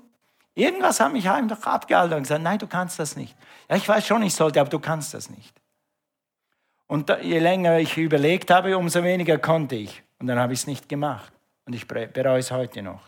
[0.54, 3.36] Irgendwas hat mich einfach abgehalten und gesagt, nein, du kannst das nicht.
[3.68, 5.52] Ja, ich weiß schon, ich sollte, aber du kannst das nicht.
[6.86, 10.02] Und je länger ich überlegt habe, umso weniger konnte ich.
[10.18, 11.30] Und dann habe ich es nicht gemacht.
[11.66, 13.02] Und ich bereue es heute noch.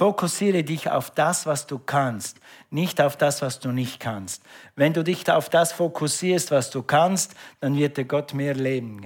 [0.00, 4.42] Fokussiere dich auf das, was du kannst, nicht auf das, was du nicht kannst.
[4.74, 9.02] Wenn du dich auf das fokussierst, was du kannst, dann wird dir Gott mehr Leben,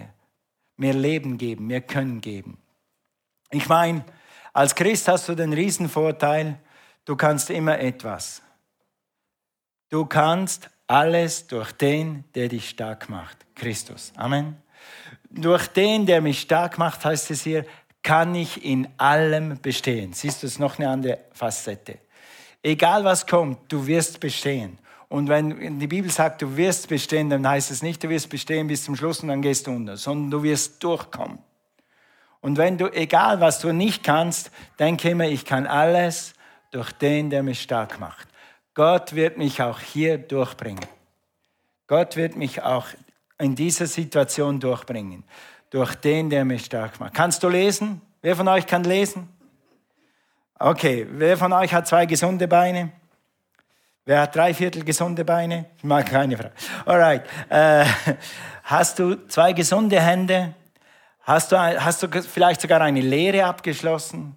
[0.76, 2.58] mehr Leben geben, mehr Können geben.
[3.50, 4.04] Ich meine,
[4.52, 6.60] als Christ hast du den Riesenvorteil,
[7.06, 8.40] du kannst immer etwas.
[9.88, 14.12] Du kannst alles durch den, der dich stark macht, Christus.
[14.14, 14.62] Amen.
[15.28, 17.66] Durch den, der mich stark macht, heißt es hier,
[18.04, 20.12] kann ich in allem bestehen.
[20.12, 21.98] Siehst du, es noch eine andere Facette.
[22.62, 24.78] Egal was kommt, du wirst bestehen.
[25.08, 28.66] Und wenn die Bibel sagt, du wirst bestehen, dann heißt es nicht, du wirst bestehen
[28.66, 31.38] bis zum Schluss und dann gehst du unter, sondern du wirst durchkommen.
[32.40, 36.34] Und wenn du, egal was du nicht kannst, denke immer, ich kann alles
[36.72, 38.28] durch den, der mich stark macht.
[38.74, 40.84] Gott wird mich auch hier durchbringen.
[41.86, 42.86] Gott wird mich auch
[43.38, 45.24] in dieser Situation durchbringen.
[45.74, 47.14] Durch den, der mich stark macht.
[47.14, 48.00] Kannst du lesen?
[48.22, 49.28] Wer von euch kann lesen?
[50.56, 52.92] Okay, wer von euch hat zwei gesunde Beine?
[54.04, 55.64] Wer hat drei Viertel gesunde Beine?
[55.78, 56.52] Ich mag keine Frage.
[56.86, 57.24] Alright.
[57.48, 57.86] Äh,
[58.62, 60.54] hast du zwei gesunde Hände?
[61.22, 64.36] Hast du, hast du vielleicht sogar eine Lehre abgeschlossen?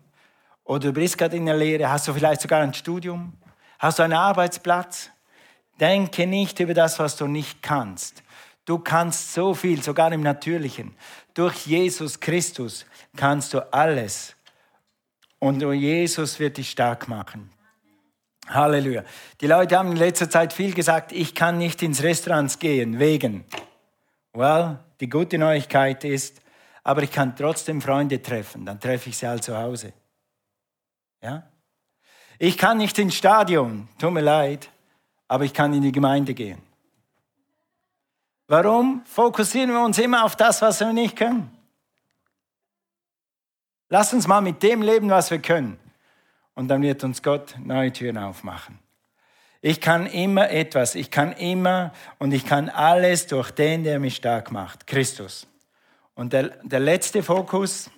[0.64, 1.88] Oder du bist gerade in der Lehre?
[1.88, 3.34] Hast du vielleicht sogar ein Studium?
[3.78, 5.12] Hast du einen Arbeitsplatz?
[5.80, 8.24] Denke nicht über das, was du nicht kannst.
[8.68, 10.94] Du kannst so viel, sogar im Natürlichen.
[11.38, 12.84] Durch Jesus Christus
[13.16, 14.36] kannst du alles.
[15.38, 17.52] Und Jesus wird dich stark machen.
[18.48, 19.04] Halleluja.
[19.40, 23.46] Die Leute haben in letzter Zeit viel gesagt, ich kann nicht ins Restaurant gehen, wegen.
[24.34, 26.42] Well, die gute Neuigkeit ist,
[26.84, 28.66] aber ich kann trotzdem Freunde treffen.
[28.66, 29.94] Dann treffe ich sie halt zu Hause.
[31.22, 31.48] Ja?
[32.40, 34.72] Ich kann nicht ins Stadion, tut mir leid,
[35.28, 36.67] aber ich kann in die Gemeinde gehen.
[38.48, 41.52] Warum fokussieren wir uns immer auf das, was wir nicht können?
[43.90, 45.78] Lass uns mal mit dem leben, was wir können.
[46.56, 48.80] Und dann wird uns Gott neue Türen aufmachen.
[49.62, 54.16] Ich kann immer etwas, ich kann immer und ich kann alles durch den, der mich
[54.16, 55.48] stark macht, Christus.
[56.16, 57.90] Und der, der letzte Fokus,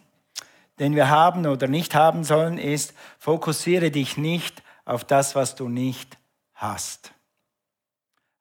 [0.80, 5.70] den wir haben oder nicht haben sollen, ist, fokussiere dich nicht auf das, was du
[5.70, 6.18] nicht
[6.54, 7.12] hast.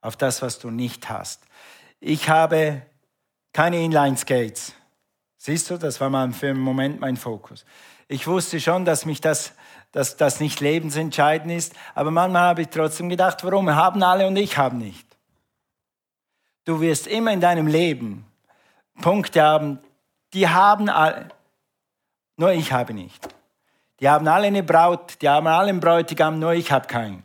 [0.00, 1.42] Auf das, was du nicht hast.
[2.00, 2.82] Ich habe
[3.52, 4.74] keine Inline-Skates.
[5.36, 7.64] Siehst du, das war mal für einen Moment mein Fokus.
[8.08, 9.52] Ich wusste schon, dass mich das,
[9.92, 14.36] dass das nicht lebensentscheidend ist, aber manchmal habe ich trotzdem gedacht, warum haben alle und
[14.36, 15.06] ich habe nicht.
[16.64, 18.26] Du wirst immer in deinem Leben
[19.00, 19.78] Punkte haben,
[20.34, 21.28] die haben alle,
[22.36, 23.28] nur ich habe nicht.
[24.00, 27.22] Die haben alle eine Braut, die haben alle einen Bräutigam, nur ich habe keinen.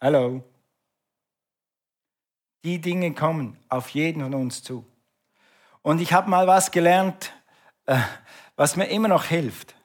[0.00, 0.42] Hallo.
[2.66, 4.84] Die Dinge kommen auf jeden von uns zu.
[5.82, 7.32] Und ich habe mal was gelernt,
[7.84, 7.96] äh,
[8.56, 9.76] was mir immer noch hilft.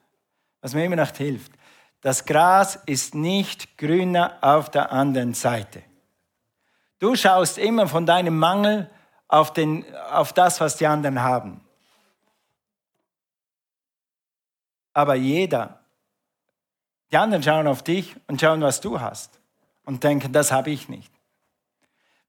[0.62, 1.52] Was mir immer noch hilft.
[2.00, 5.84] Das Gras ist nicht grüner auf der anderen Seite.
[6.98, 8.90] Du schaust immer von deinem Mangel
[9.28, 11.60] auf, den, auf das, was die anderen haben.
[14.92, 15.84] Aber jeder,
[17.12, 19.38] die anderen schauen auf dich und schauen, was du hast
[19.84, 21.11] und denken, das habe ich nicht.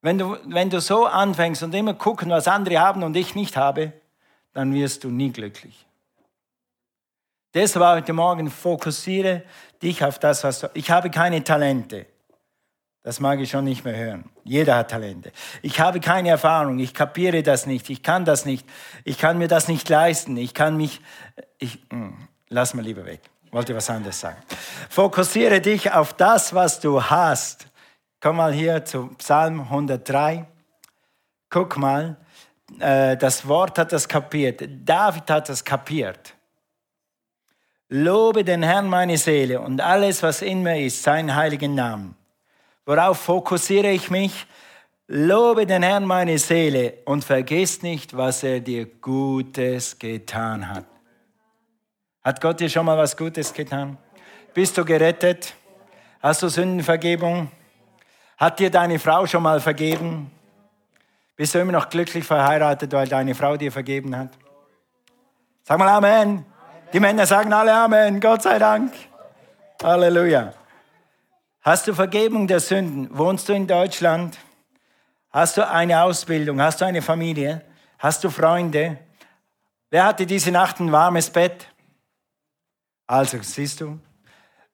[0.04, 3.56] Wenn du, wenn du so anfängst und immer gucken, was andere haben und ich nicht
[3.56, 3.94] habe,
[4.52, 5.86] dann wirst du nie glücklich.
[7.54, 9.44] Deshalb heute Morgen fokussiere
[9.82, 10.70] dich auf das, was du.
[10.74, 12.06] Ich habe keine Talente.
[13.02, 14.30] Das mag ich schon nicht mehr hören.
[14.44, 15.32] Jeder hat Talente.
[15.62, 16.80] Ich habe keine Erfahrung.
[16.80, 17.90] Ich kapiere das nicht.
[17.90, 18.68] Ich kann das nicht.
[19.06, 20.36] Ich kann mir das nicht leisten.
[20.36, 21.00] Ich kann mich.
[21.60, 22.28] Ich, hm.
[22.50, 23.22] Lass mal lieber weg.
[23.52, 24.38] Wollte was anderes sagen.
[24.90, 27.68] Fokussiere dich auf das, was du hast.
[28.24, 30.46] Komm mal hier zu Psalm 103.
[31.50, 32.16] Guck mal,
[32.80, 34.64] äh, das Wort hat das kapiert.
[34.86, 36.34] David hat das kapiert.
[37.90, 42.16] Lobe den Herrn meine Seele und alles, was in mir ist, seinen heiligen Namen.
[42.86, 44.48] Worauf fokussiere ich mich?
[45.08, 50.86] Lobe den Herrn meine Seele und vergiss nicht, was er dir Gutes getan hat.
[52.24, 53.98] Hat Gott dir schon mal was Gutes getan?
[54.54, 55.54] Bist du gerettet?
[56.22, 57.52] Hast du Sündenvergebung?
[58.44, 60.30] Hat dir deine Frau schon mal vergeben?
[61.38, 64.32] Bist du immer noch glücklich verheiratet, weil deine Frau dir vergeben hat?
[65.64, 66.46] Sag mal Amen.
[66.92, 68.20] Die Männer sagen alle Amen.
[68.20, 68.92] Gott sei Dank.
[69.82, 70.52] Halleluja.
[71.62, 73.18] Hast du Vergebung der Sünden?
[73.18, 74.38] Wohnst du in Deutschland?
[75.30, 76.62] Hast du eine Ausbildung?
[76.62, 77.62] Hast du eine Familie?
[77.98, 78.98] Hast du Freunde?
[79.90, 81.70] Wer hatte diese Nacht ein warmes Bett?
[83.08, 84.02] Also, siehst du,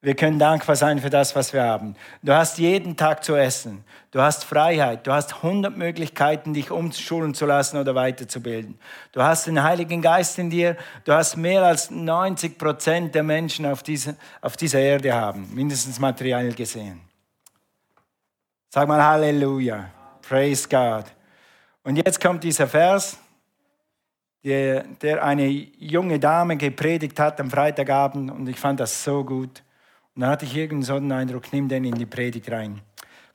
[0.02, 1.94] wir können dankbar sein für das, was wir haben.
[2.24, 3.84] Du hast jeden Tag zu essen.
[4.12, 5.06] Du hast Freiheit.
[5.06, 8.80] Du hast 100 Möglichkeiten, dich umschulen zu lassen oder weiterzubilden.
[9.12, 10.78] Du hast den Heiligen Geist in dir.
[11.04, 16.00] Du hast mehr als 90 Prozent der Menschen auf, diese, auf dieser Erde haben, mindestens
[16.00, 17.02] materiell gesehen.
[18.70, 19.90] Sag mal Halleluja.
[20.22, 21.06] Praise God.
[21.84, 23.18] Und jetzt kommt dieser Vers,
[24.46, 29.62] der, der eine junge Dame gepredigt hat am Freitagabend und ich fand das so gut.
[30.20, 32.82] Dann hatte ich irgendeinen so einen Eindruck, nimm den in die Predigt rein.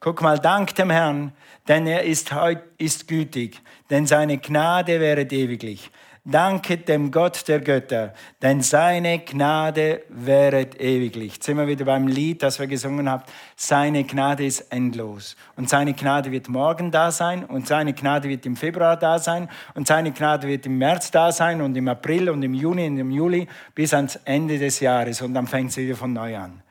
[0.00, 1.32] Guck mal, dank dem Herrn,
[1.66, 5.90] denn er ist, heut, ist gütig, denn seine Gnade wäret ewiglich.
[6.26, 11.34] Danke dem Gott der Götter, denn seine Gnade wäret ewiglich.
[11.34, 13.22] Jetzt sind wir wieder beim Lied, das wir gesungen haben.
[13.56, 15.36] Seine Gnade ist endlos.
[15.56, 19.48] Und seine Gnade wird morgen da sein und seine Gnade wird im Februar da sein
[19.74, 22.98] und seine Gnade wird im März da sein und im April und im Juni und
[22.98, 26.63] im Juli bis ans Ende des Jahres und dann fängt es wieder von neu an.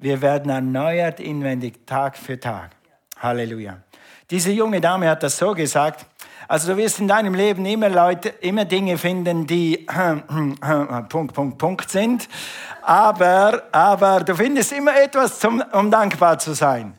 [0.00, 2.70] Wir werden erneuert inwendig Tag für Tag.
[3.18, 3.78] Halleluja.
[4.30, 6.06] Diese junge Dame hat das so gesagt,
[6.46, 9.88] also du wirst in deinem Leben immer Leute, immer Dinge finden, die
[11.08, 12.28] Punkt, Punkt, Punkt sind.
[12.82, 16.94] Aber, aber du findest immer etwas, zum, um dankbar zu sein.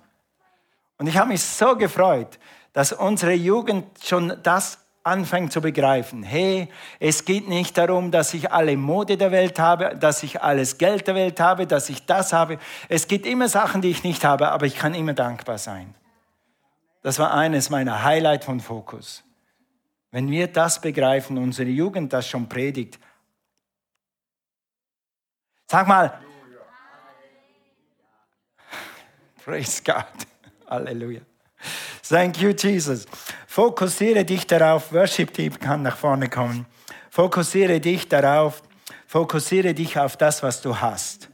[0.97, 2.37] Und ich habe mich so gefreut,
[2.73, 4.77] dass unsere Jugend schon das
[5.09, 6.23] anfängt zu begreifen.
[6.23, 6.69] Hey,
[6.99, 11.07] es geht nicht darum, dass ich alle Mode der Welt habe, dass ich alles Geld
[11.07, 12.57] der Welt habe, dass ich das habe.
[12.87, 15.95] Es gibt immer Sachen, die ich nicht habe, aber ich kann immer dankbar sein.
[17.01, 19.23] Das war eines meiner Highlight von Fokus.
[20.11, 22.99] Wenn wir das begreifen, unsere Jugend das schon predigt.
[25.67, 26.19] Sag mal.
[29.45, 30.05] Praise God.
[30.67, 31.28] Halleluja.
[32.07, 33.05] Thank you, Jesus.
[33.47, 34.91] Fokussiere dich darauf.
[34.93, 36.65] Worship Team kann nach vorne kommen.
[37.09, 38.61] Fokussiere dich darauf.
[39.07, 41.29] Fokussiere dich auf das, was du hast.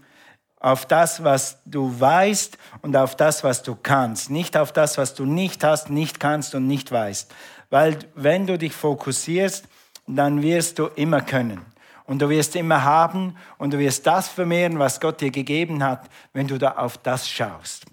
[0.60, 4.30] Auf das, was du weißt und auf das, was du kannst.
[4.30, 7.32] Nicht auf das, was du nicht hast, nicht kannst und nicht weißt.
[7.70, 9.66] Weil wenn du dich fokussierst,
[10.08, 11.62] dann wirst du immer können.
[12.06, 16.08] Und du wirst immer haben und du wirst das vermehren, was Gott dir gegeben hat,
[16.34, 17.86] wenn du da auf das schaust.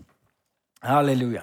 [0.82, 1.42] Halleluja.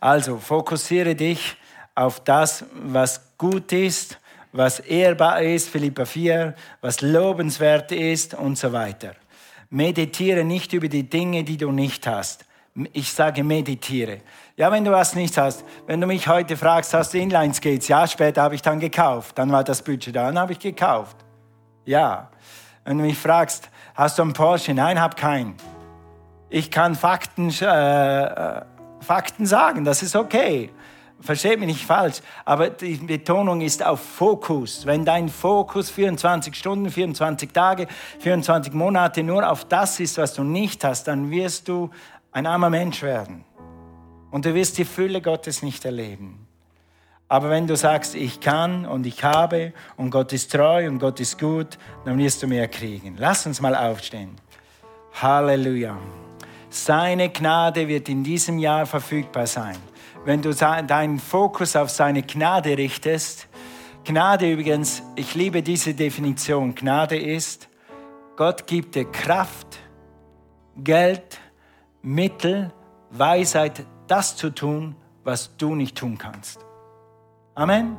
[0.00, 1.56] Also fokussiere dich
[1.94, 4.18] auf das, was gut ist,
[4.52, 9.14] was ehrbar ist, Philippa 4, was lobenswert ist und so weiter.
[9.70, 12.44] Meditiere nicht über die Dinge, die du nicht hast.
[12.92, 14.20] Ich sage meditiere.
[14.56, 17.88] Ja, wenn du was nicht hast, wenn du mich heute fragst, hast du Inline-Skates?
[17.88, 19.38] Ja, später habe ich dann gekauft.
[19.38, 21.16] Dann war das Budget da, dann habe ich gekauft.
[21.86, 22.30] Ja.
[22.84, 24.74] Wenn du mich fragst, hast du einen Porsche?
[24.74, 25.56] Nein, habe keinen.
[26.48, 28.62] Ich kann Fakten, äh, äh,
[29.06, 30.70] Fakten sagen, das ist okay.
[31.20, 34.84] Versteht mich nicht falsch, aber die Betonung ist auf Fokus.
[34.84, 37.86] Wenn dein Fokus 24 Stunden, 24 Tage,
[38.18, 41.90] 24 Monate nur auf das ist, was du nicht hast, dann wirst du
[42.32, 43.44] ein armer Mensch werden.
[44.30, 46.46] Und du wirst die Fülle Gottes nicht erleben.
[47.28, 51.18] Aber wenn du sagst, ich kann und ich habe und Gott ist treu und Gott
[51.18, 53.16] ist gut, dann wirst du mehr kriegen.
[53.18, 54.36] Lass uns mal aufstehen.
[55.14, 55.96] Halleluja.
[56.84, 59.76] Seine Gnade wird in diesem Jahr verfügbar sein.
[60.24, 63.48] Wenn du deinen Fokus auf seine Gnade richtest,
[64.04, 66.74] Gnade übrigens, ich liebe diese Definition.
[66.74, 67.68] Gnade ist,
[68.36, 69.78] Gott gibt dir Kraft,
[70.76, 71.40] Geld,
[72.02, 72.72] Mittel,
[73.10, 76.60] Weisheit, das zu tun, was du nicht tun kannst.
[77.54, 77.96] Amen.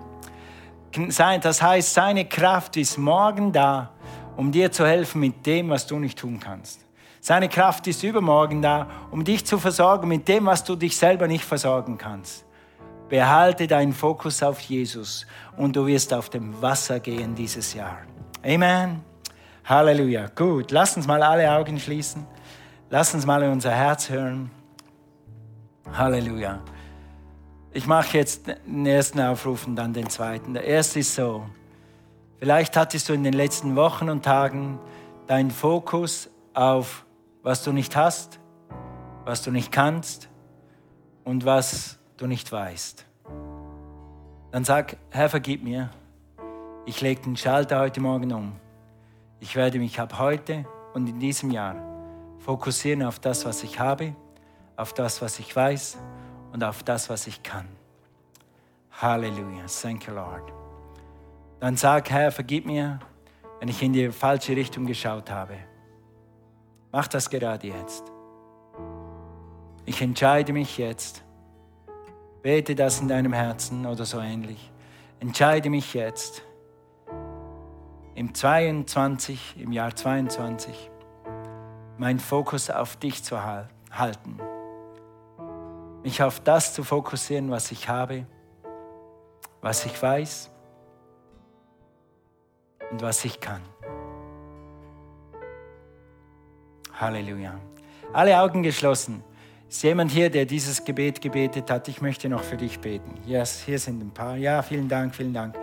[1.41, 3.91] Das heißt, seine Kraft ist morgen da,
[4.37, 6.86] um dir zu helfen mit dem, was du nicht tun kannst.
[7.27, 11.27] Seine Kraft ist übermorgen da, um dich zu versorgen mit dem, was du dich selber
[11.27, 12.45] nicht versorgen kannst.
[13.09, 17.97] Behalte deinen Fokus auf Jesus und du wirst auf dem Wasser gehen dieses Jahr.
[18.45, 19.03] Amen.
[19.65, 20.27] Halleluja.
[20.33, 22.25] Gut, lass uns mal alle Augen schließen.
[22.89, 24.49] Lass uns mal unser Herz hören.
[25.91, 26.61] Halleluja.
[27.73, 30.53] Ich mache jetzt den ersten Aufruf und dann den zweiten.
[30.53, 31.45] Der erste ist so.
[32.39, 34.79] Vielleicht hattest du in den letzten Wochen und Tagen
[35.27, 37.03] deinen Fokus auf,
[37.47, 38.41] was du nicht hast,
[39.23, 40.27] was du nicht kannst
[41.23, 43.05] und was du nicht weißt.
[44.51, 45.89] Dann sag, Herr, vergib mir.
[46.85, 48.51] Ich lege den Schalter heute Morgen um.
[49.39, 51.77] Ich werde mich ab heute und in diesem Jahr
[52.39, 54.13] fokussieren auf das, was ich habe,
[54.75, 55.97] auf das, was ich weiß
[56.51, 57.69] und auf das, was ich kann.
[58.91, 59.67] Halleluja.
[59.67, 60.51] Thank you, Lord.
[61.61, 62.99] Dann sag, Herr, vergib mir,
[63.61, 65.55] wenn ich in die falsche Richtung geschaut habe.
[66.91, 68.03] Mach das gerade jetzt.
[69.85, 71.23] Ich entscheide mich jetzt.
[72.41, 74.71] Bete das in deinem Herzen oder so ähnlich.
[75.19, 76.43] Entscheide mich jetzt.
[78.15, 80.89] Im 22, im Jahr 22,
[81.97, 83.37] meinen Fokus auf dich zu
[83.91, 84.39] halten
[86.07, 88.25] mich auf das zu fokussieren, was ich habe,
[89.59, 90.49] was ich weiß
[92.91, 93.61] und was ich kann.
[96.99, 97.59] Halleluja.
[98.13, 99.23] Alle Augen geschlossen.
[99.69, 101.87] Ist jemand hier, der dieses Gebet gebetet hat?
[101.89, 103.15] Ich möchte noch für dich beten.
[103.25, 104.37] Yes, hier sind ein paar.
[104.37, 105.55] Ja, vielen Dank, vielen Dank.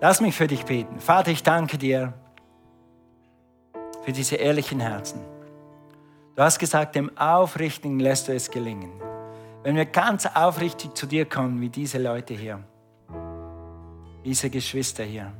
[0.00, 0.98] Lass mich für dich beten.
[0.98, 2.14] Vater, ich danke dir
[4.02, 5.20] für diese ehrlichen Herzen.
[6.36, 8.92] Du hast gesagt, dem Aufrichtigen lässt du es gelingen.
[9.62, 12.64] Wenn wir ganz aufrichtig zu dir kommen, wie diese Leute hier,
[14.24, 15.32] diese Geschwister hier,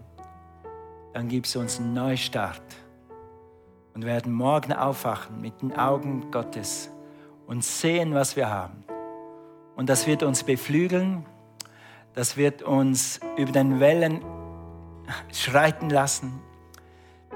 [1.15, 2.61] dann gibst du uns einen Neustart
[3.95, 6.91] und werden morgen aufwachen mit den Augen Gottes
[7.47, 8.85] und sehen, was wir haben.
[9.77, 11.25] Und das wird uns beflügeln,
[12.15, 14.25] das wird uns über den Wellen
[15.33, 16.41] schreiten lassen,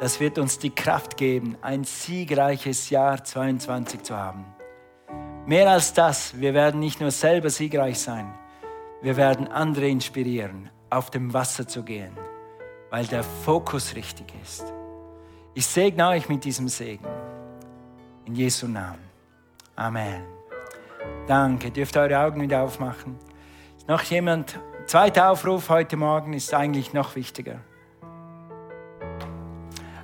[0.01, 4.45] das wird uns die Kraft geben, ein siegreiches Jahr 22 zu haben.
[5.47, 8.35] Mehr als das, wir werden nicht nur selber siegreich sein,
[9.03, 12.17] wir werden andere inspirieren, auf dem Wasser zu gehen,
[12.91, 14.73] weil der Fokus richtig ist.
[15.57, 17.07] Ich segne euch mit diesem Segen.
[18.25, 18.99] In Jesu Namen.
[19.77, 20.25] Amen.
[21.29, 21.71] Danke.
[21.71, 23.17] Dürft eure Augen wieder aufmachen.
[23.77, 24.59] Ist noch jemand?
[24.87, 27.61] Zweiter Aufruf heute Morgen ist eigentlich noch wichtiger.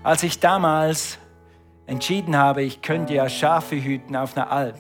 [0.05, 1.19] Als ich damals
[1.87, 4.79] entschieden habe, ich könnte ja Schafe hüten auf einer Alp,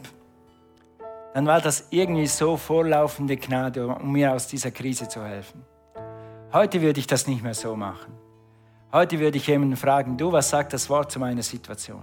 [1.34, 5.64] dann war das irgendwie so vorlaufende Gnade, um mir aus dieser Krise zu helfen.
[6.52, 8.19] Heute würde ich das nicht mehr so machen.
[8.92, 12.02] Heute würde ich jemanden fragen, du, was sagt das Wort zu meiner Situation?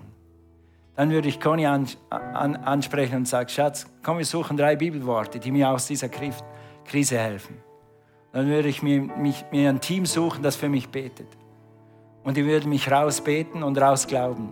[0.96, 5.40] Dann würde ich Conny an, an, ansprechen und sagen, Schatz, komm, wir suchen drei Bibelworte,
[5.40, 7.58] die mir aus dieser Krise helfen.
[8.32, 11.28] Dann würde ich mir, mich, mir ein Team suchen, das für mich betet.
[12.24, 14.50] Und die würden mich rausbeten und rausglauben.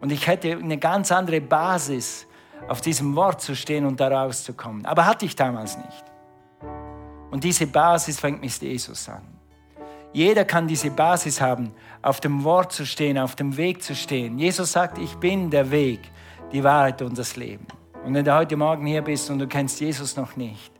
[0.00, 2.26] Und ich hätte eine ganz andere Basis,
[2.68, 4.86] auf diesem Wort zu stehen und da rauszukommen.
[4.86, 6.04] Aber hatte ich damals nicht.
[7.30, 9.31] Und diese Basis fängt mit Jesus an.
[10.12, 14.38] Jeder kann diese Basis haben, auf dem Wort zu stehen, auf dem Weg zu stehen.
[14.38, 16.00] Jesus sagt, ich bin der Weg,
[16.52, 17.66] die Wahrheit und das Leben.
[18.04, 20.72] Und wenn du heute Morgen hier bist und du kennst Jesus noch nicht,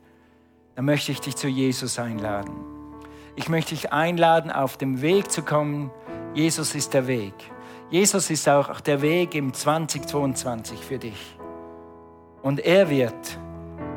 [0.74, 2.52] dann möchte ich dich zu Jesus einladen.
[3.36, 5.90] Ich möchte dich einladen, auf dem Weg zu kommen.
[6.34, 7.34] Jesus ist der Weg.
[7.90, 11.36] Jesus ist auch der Weg im 2022 für dich.
[12.42, 13.38] Und er wird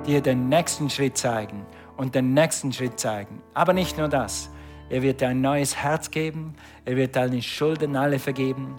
[0.06, 1.66] dir den nächsten Schritt zeigen
[1.98, 3.42] und den nächsten Schritt zeigen.
[3.54, 4.50] Aber nicht nur das.
[4.90, 6.56] Er wird dir ein neues Herz geben.
[6.86, 8.76] Er wird deine Schulden alle vergeben.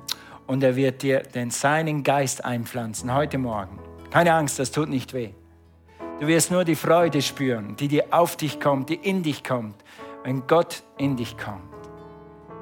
[0.47, 3.79] Und er wird dir den seinen Geist einpflanzen heute Morgen.
[4.11, 5.31] Keine Angst, das tut nicht weh.
[6.21, 9.75] Du wirst nur die Freude spüren, die dir auf dich kommt, die in dich kommt,
[10.25, 11.63] wenn Gott in dich kommt.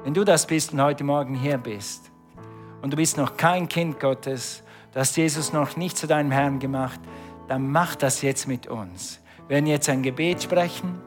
[0.03, 2.11] Wenn du das bist und heute Morgen hier bist
[2.81, 4.63] und du bist noch kein Kind Gottes,
[4.95, 7.01] Du hast Jesus noch nicht zu deinem Herrn gemacht,
[7.49, 9.19] dann mach das jetzt mit uns.
[9.49, 11.01] Wir werden jetzt ein Gebet sprechen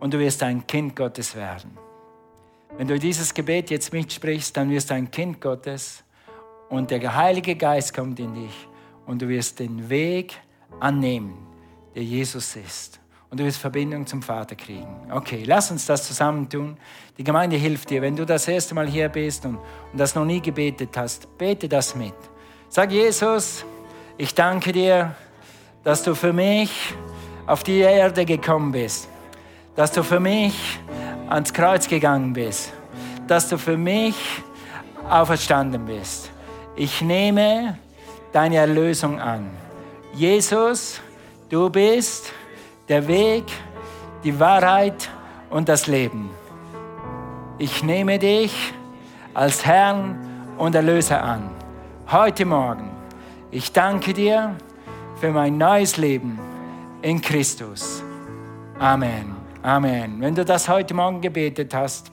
[0.00, 1.76] und du wirst ein Kind Gottes werden.
[2.76, 6.04] Wenn du dieses Gebet jetzt mitsprichst, dann wirst du ein Kind Gottes
[6.68, 8.68] und der Heilige Geist kommt in dich
[9.06, 10.34] und du wirst den Weg
[10.80, 11.46] annehmen,
[11.94, 13.00] der Jesus ist.
[13.30, 15.10] Und du wirst Verbindung zum Vater kriegen.
[15.10, 16.78] Okay, lass uns das zusammen tun.
[17.18, 18.00] Die Gemeinde hilft dir.
[18.00, 21.68] Wenn du das erste Mal hier bist und, und das noch nie gebetet hast, bete
[21.68, 22.14] das mit.
[22.70, 23.66] Sag Jesus,
[24.16, 25.14] ich danke dir,
[25.84, 26.94] dass du für mich
[27.46, 29.08] auf die Erde gekommen bist,
[29.78, 30.80] dass du für mich
[31.28, 32.72] ans Kreuz gegangen bist,
[33.28, 34.16] dass du für mich
[35.08, 36.32] auferstanden bist.
[36.74, 37.78] Ich nehme
[38.32, 39.48] deine Erlösung an.
[40.12, 41.00] Jesus,
[41.48, 42.32] du bist
[42.88, 43.44] der Weg,
[44.24, 45.08] die Wahrheit
[45.48, 46.28] und das Leben.
[47.58, 48.74] Ich nehme dich
[49.32, 50.18] als Herrn
[50.58, 51.50] und Erlöser an
[52.10, 52.90] heute Morgen,
[53.52, 54.56] ich danke dir
[55.20, 56.36] für mein neues Leben
[57.02, 58.02] in Christus.
[58.80, 59.37] Amen.
[59.62, 60.20] Amen.
[60.20, 62.12] Wenn du das heute Morgen gebetet hast,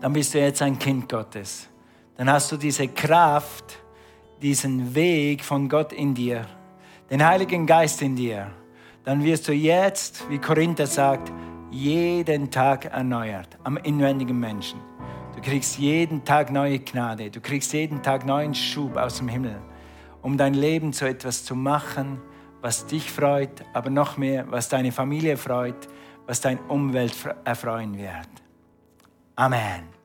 [0.00, 1.68] dann bist du jetzt ein Kind Gottes.
[2.16, 3.78] Dann hast du diese Kraft,
[4.40, 6.46] diesen Weg von Gott in dir,
[7.10, 8.50] den Heiligen Geist in dir.
[9.04, 11.30] Dann wirst du jetzt, wie Korinther sagt,
[11.70, 14.80] jeden Tag erneuert am inwendigen Menschen.
[15.36, 19.60] Du kriegst jeden Tag neue Gnade, du kriegst jeden Tag neuen Schub aus dem Himmel,
[20.22, 22.18] um dein Leben zu etwas zu machen,
[22.62, 25.86] was dich freut, aber noch mehr, was deine Familie freut,
[26.28, 27.14] was deine Umwelt
[27.44, 28.28] erfreuen wird.
[29.34, 29.97] Amen.